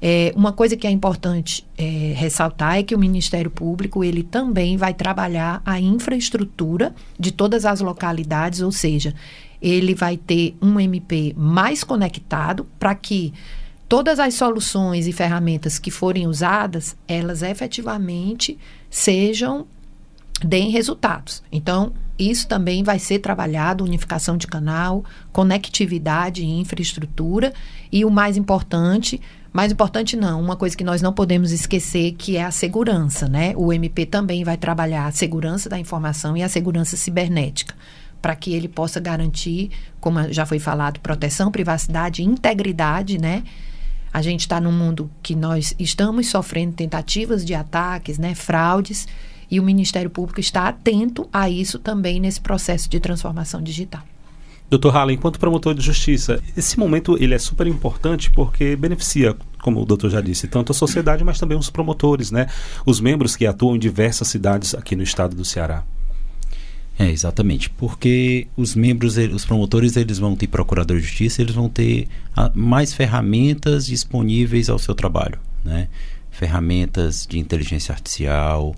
[0.00, 4.76] É, uma coisa que é importante é, ressaltar é que o Ministério Público ele também
[4.76, 9.14] vai trabalhar a infraestrutura de todas as localidades, ou seja,
[9.60, 13.34] ele vai ter um MP mais conectado para que
[13.88, 18.56] todas as soluções e ferramentas que forem usadas, elas efetivamente
[18.88, 19.66] sejam
[20.44, 21.42] deem resultados.
[21.50, 27.52] Então, isso também vai ser trabalhado, unificação de canal, conectividade e infraestrutura
[27.92, 29.20] e o mais importante,
[29.52, 33.54] mais importante não, uma coisa que nós não podemos esquecer que é a segurança, né?
[33.56, 37.74] O MP também vai trabalhar a segurança da informação e a segurança cibernética,
[38.20, 43.44] para que ele possa garantir, como já foi falado, proteção, privacidade, integridade, né?
[44.12, 49.06] A gente está num mundo que nós estamos sofrendo tentativas de ataques, né, fraudes,
[49.50, 54.02] e o Ministério Público está atento a isso também nesse processo de transformação digital.
[54.70, 59.80] Doutor Halla, enquanto promotor de justiça, esse momento ele é super importante porque beneficia, como
[59.80, 62.48] o doutor já disse, tanto a sociedade, mas também os promotores, né?
[62.84, 65.84] Os membros que atuam em diversas cidades aqui no estado do Ceará.
[66.98, 71.68] É, exatamente, porque os membros, os promotores, eles vão ter procurador de justiça, eles vão
[71.68, 72.08] ter
[72.54, 75.88] mais ferramentas disponíveis ao seu trabalho, né?
[76.30, 78.76] Ferramentas de inteligência artificial,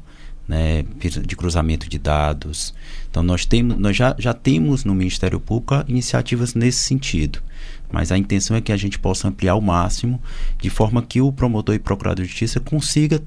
[0.50, 0.84] né,
[1.24, 2.74] de cruzamento de dados.
[3.08, 7.40] Então nós temos, nós já, já temos no Ministério Público iniciativas nesse sentido.
[7.92, 10.20] Mas a intenção é que a gente possa ampliar ao máximo,
[10.60, 13.22] de forma que o promotor e procurador de justiça consiga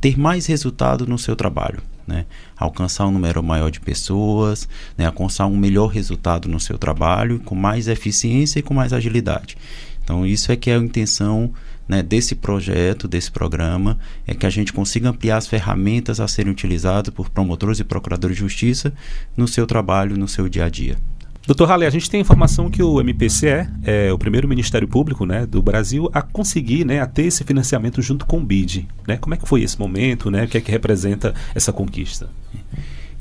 [0.00, 1.82] ter mais resultado no seu trabalho.
[2.06, 2.26] Né?
[2.56, 5.06] Alcançar um número maior de pessoas, né?
[5.06, 9.56] alcançar um melhor resultado no seu trabalho, com mais eficiência e com mais agilidade.
[10.04, 11.52] Então, isso é que é a intenção
[11.88, 16.52] né, desse projeto, desse programa, é que a gente consiga ampliar as ferramentas a serem
[16.52, 18.92] utilizadas por promotores e procuradores de justiça
[19.36, 20.96] no seu trabalho, no seu dia a dia.
[21.44, 25.44] Doutor Halley, a gente tem informação que o MPCE é o primeiro Ministério Público né,
[25.44, 28.86] do Brasil a conseguir né, a ter esse financiamento junto com o BID.
[29.08, 29.16] Né?
[29.16, 30.30] Como é que foi esse momento?
[30.30, 30.44] Né?
[30.44, 32.30] O que é que representa essa conquista?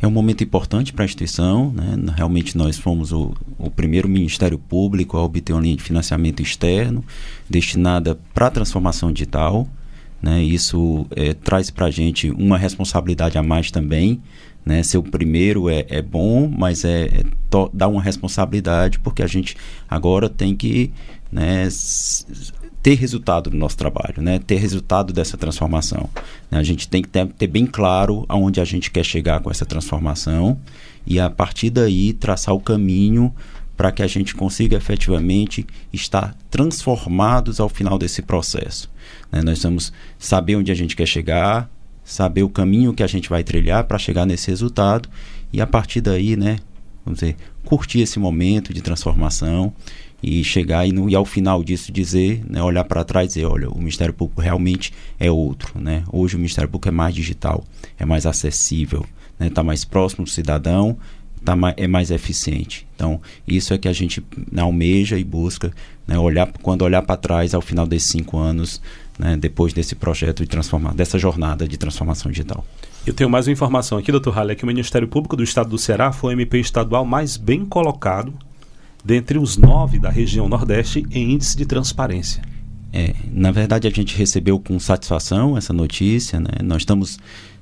[0.02, 1.72] É um momento importante para a instituição.
[1.72, 1.96] Né?
[2.16, 7.06] Realmente nós fomos o, o, primeiro Ministério Público a obter uma linha de financiamento externo
[7.50, 9.68] destinada para a transformação digital.
[10.22, 10.44] Né?
[10.44, 14.22] Isso é, traz para a gente uma responsabilidade a mais também.
[14.66, 14.82] Né?
[14.82, 17.24] Ser o primeiro é, é bom, mas é, é
[17.72, 19.56] dá uma responsabilidade porque a gente
[19.90, 20.92] agora tem que
[21.32, 21.68] né,
[22.82, 24.40] ter resultado no nosso trabalho, né?
[24.40, 26.10] ter resultado dessa transformação.
[26.50, 26.58] Né?
[26.58, 29.66] A gente tem que ter, ter, bem claro aonde a gente quer chegar com essa
[29.66, 30.58] transformação
[31.06, 33.34] e a partir daí traçar o caminho
[33.78, 38.90] para que a gente consiga efetivamente estar transformados ao final desse processo.
[39.32, 39.42] Né?
[39.42, 41.70] Nós vamos saber onde a gente quer chegar,
[42.04, 45.08] saber o caminho que a gente vai trilhar para chegar nesse resultado
[45.54, 46.58] e a partir daí, né,
[47.06, 49.74] vamos dizer, curtir esse momento de transformação
[50.22, 53.46] e chegar e, no, e ao final disso dizer, né, olhar para trás e dizer,
[53.46, 56.04] olha, o Ministério Público realmente é outro, né?
[56.12, 57.64] Hoje o Ministério Público é mais digital,
[57.98, 59.06] é mais acessível,
[59.40, 59.50] né?
[59.50, 60.98] Tá mais próximo do cidadão,
[61.44, 62.88] tá mais, é mais eficiente.
[62.96, 64.24] Então, isso é que a gente
[64.56, 65.74] almeja e busca,
[66.08, 68.82] né, olhar, quando olhar para trás ao final desses cinco anos,
[69.18, 72.64] né, depois desse projeto de transformar, dessa jornada de transformação digital.
[73.06, 75.72] Eu tenho mais uma informação aqui, doutor Halle, é que o Ministério Público do Estado
[75.72, 78.32] do Ceará foi o MP estadual mais bem colocado
[79.04, 82.42] dentre os nove da região Nordeste em índice de transparência.
[82.94, 86.40] É, na verdade, a gente recebeu com satisfação essa notícia.
[86.40, 86.50] Né?
[86.62, 87.18] Nós estamos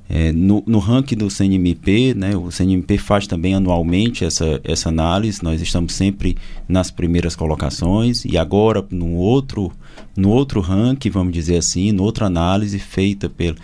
[0.10, 2.36] é, no, no, ranking do CNMP, né?
[2.36, 5.44] o CNMP faz também anualmente essa, essa análise.
[5.44, 6.36] Nós estamos sempre
[6.68, 9.72] nas primeiras colocações e agora no outro,
[10.18, 13.58] no outro ranking, vamos dizer assim, no outra análise feita pelo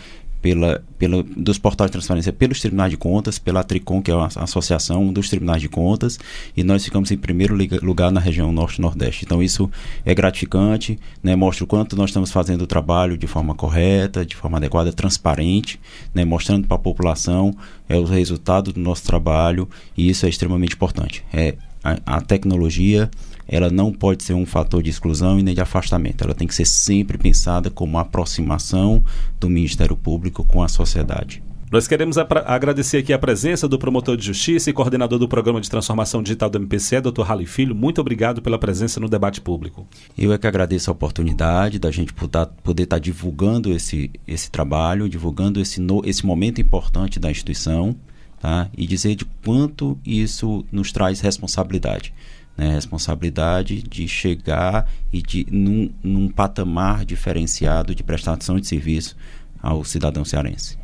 [0.46, 4.30] pela, pela, dos portais de transparência pelos tribunais de contas, pela Tricom, que é a
[4.36, 6.20] associação dos tribunais de contas,
[6.56, 9.26] e nós ficamos em primeiro lugar na região norte-nordeste.
[9.26, 9.68] Então isso
[10.06, 14.36] é gratificante, né, mostra o quanto nós estamos fazendo o trabalho de forma correta, de
[14.36, 15.80] forma adequada, transparente,
[16.14, 17.52] né, mostrando para a população
[17.90, 19.68] é, o resultado do nosso trabalho,
[19.98, 21.24] e isso é extremamente importante.
[21.34, 23.10] É a, a tecnologia
[23.48, 26.24] ela não pode ser um fator de exclusão e nem de afastamento.
[26.24, 29.04] Ela tem que ser sempre pensada como uma aproximação
[29.40, 31.44] do Ministério Público com a sociedade.
[31.72, 35.70] Nós queremos agradecer aqui a presença do promotor de justiça e coordenador do programa de
[35.70, 37.22] transformação digital do MPCE, Dr.
[37.24, 37.76] Rally Filho.
[37.76, 39.86] Muito obrigado pela presença no debate público.
[40.18, 45.10] Eu é que agradeço a oportunidade da gente poder estar tá divulgando esse, esse trabalho,
[45.10, 47.96] divulgando esse, no, esse momento importante da instituição
[48.40, 48.70] tá?
[48.78, 52.14] e dizer de quanto isso nos traz responsabilidade
[52.58, 59.16] né, responsabilidade de chegar e de num, num patamar diferenciado de prestação de serviço
[59.62, 60.78] ao cidadão cearense.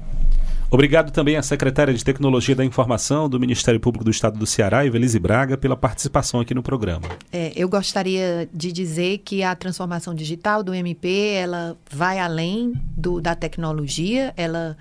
[0.74, 4.86] Obrigado também à secretária de Tecnologia da Informação do Ministério Público do Estado do Ceará,
[4.86, 7.10] Evelise Braga, pela participação aqui no programa.
[7.30, 13.20] É, eu gostaria de dizer que a transformação digital do MP ela vai além do,
[13.20, 14.78] da tecnologia, ela,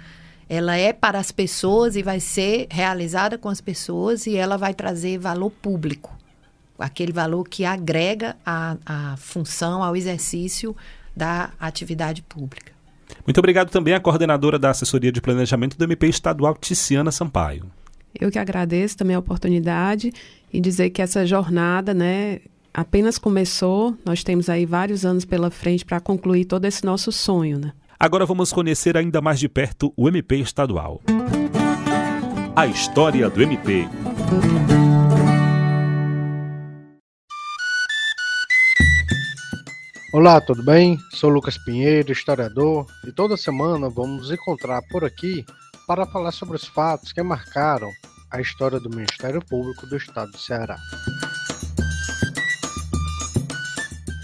[0.48, 4.72] ela é para as pessoas e vai ser realizada com as pessoas e ela vai
[4.72, 6.19] trazer valor público
[6.80, 10.74] aquele valor que agrega a, a função, ao exercício
[11.14, 12.72] da atividade pública.
[13.26, 17.64] Muito obrigado também à coordenadora da Assessoria de Planejamento do MP Estadual, Ticiana Sampaio.
[18.18, 20.12] Eu que agradeço também a oportunidade
[20.52, 22.40] e dizer que essa jornada, né,
[22.72, 23.96] apenas começou.
[24.04, 27.72] Nós temos aí vários anos pela frente para concluir todo esse nosso sonho, né?
[27.98, 31.02] Agora vamos conhecer ainda mais de perto o MP estadual.
[32.56, 33.86] A história do MP.
[40.12, 40.98] Olá, tudo bem?
[41.12, 45.46] Sou Lucas Pinheiro, historiador, e toda semana vamos nos encontrar por aqui
[45.86, 47.88] para falar sobre os fatos que marcaram
[48.28, 50.76] a história do Ministério Público do Estado do Ceará.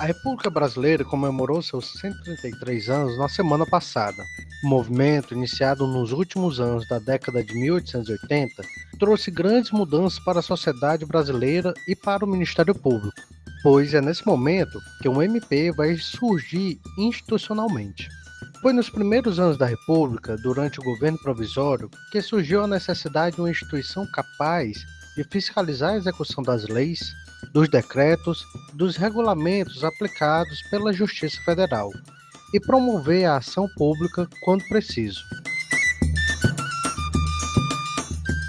[0.01, 4.24] A República Brasileira comemorou seus 133 anos na semana passada.
[4.64, 8.61] O movimento, iniciado nos últimos anos da década de 1880,
[8.99, 13.22] trouxe grandes mudanças para a sociedade brasileira e para o Ministério Público
[13.63, 18.09] pois é nesse momento que um MP vai surgir institucionalmente.
[18.63, 23.43] Foi nos primeiros anos da República, durante o governo provisório, que surgiu a necessidade de
[23.43, 24.79] uma instituição capaz
[25.17, 27.15] de fiscalizar a execução das leis,
[27.53, 28.45] dos decretos,
[28.75, 31.91] dos regulamentos aplicados pela Justiça Federal
[32.53, 35.23] e promover a ação pública quando preciso.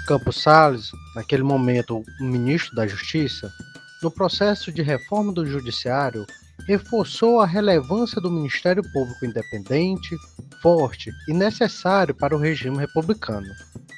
[0.06, 3.52] Campos Salles, naquele momento ministro da Justiça,
[4.02, 6.26] no processo de reforma do Judiciário,
[6.66, 10.16] reforçou a relevância do Ministério Público independente,
[10.60, 13.48] forte e necessário para o regime republicano.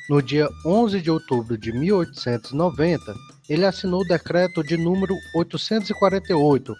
[0.09, 3.15] No dia 11 de outubro de 1890,
[3.49, 6.75] ele assinou o decreto de número 848,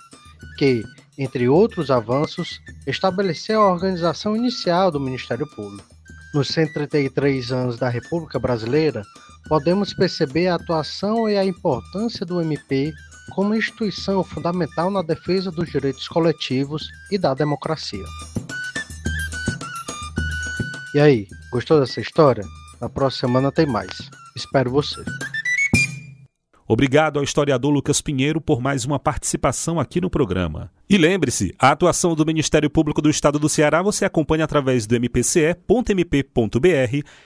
[0.57, 0.85] que,
[1.19, 5.89] entre outros avanços, estabeleceu a organização inicial do Ministério Público.
[6.33, 9.03] Nos 133 anos da República Brasileira,
[9.49, 12.93] podemos perceber a atuação e a importância do MP
[13.31, 18.05] como instituição fundamental na defesa dos direitos coletivos e da democracia.
[20.95, 22.45] E aí, gostou dessa história?
[22.81, 24.11] Na próxima semana tem mais.
[24.37, 25.03] Espero você.
[26.67, 30.71] Obrigado ao historiador Lucas Pinheiro por mais uma participação aqui no programa.
[30.89, 34.95] E lembre-se, a atuação do Ministério Público do Estado do Ceará você acompanha através do
[34.95, 35.61] mpce.mp.br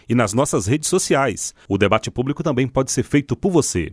[0.09, 1.55] e nas nossas redes sociais.
[1.69, 3.93] O debate público também pode ser feito por você.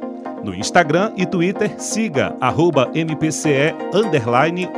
[0.43, 2.35] No Instagram e Twitter, siga
[2.95, 3.75] MPCE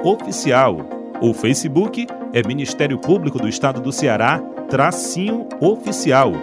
[0.03, 0.77] oficial.
[1.21, 4.39] O Facebook é Ministério Público do Estado do Ceará,
[4.69, 6.33] tracinho oficial.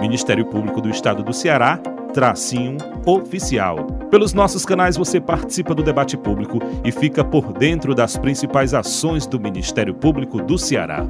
[0.00, 1.78] Ministério Público do Estado do Ceará,
[2.14, 3.84] tracinho oficial.
[4.10, 9.26] Pelos nossos canais você participa do debate público e fica por dentro das principais ações
[9.26, 11.04] do Ministério Público do Ceará.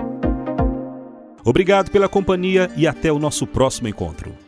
[1.45, 4.48] Obrigado pela companhia e até o nosso próximo encontro.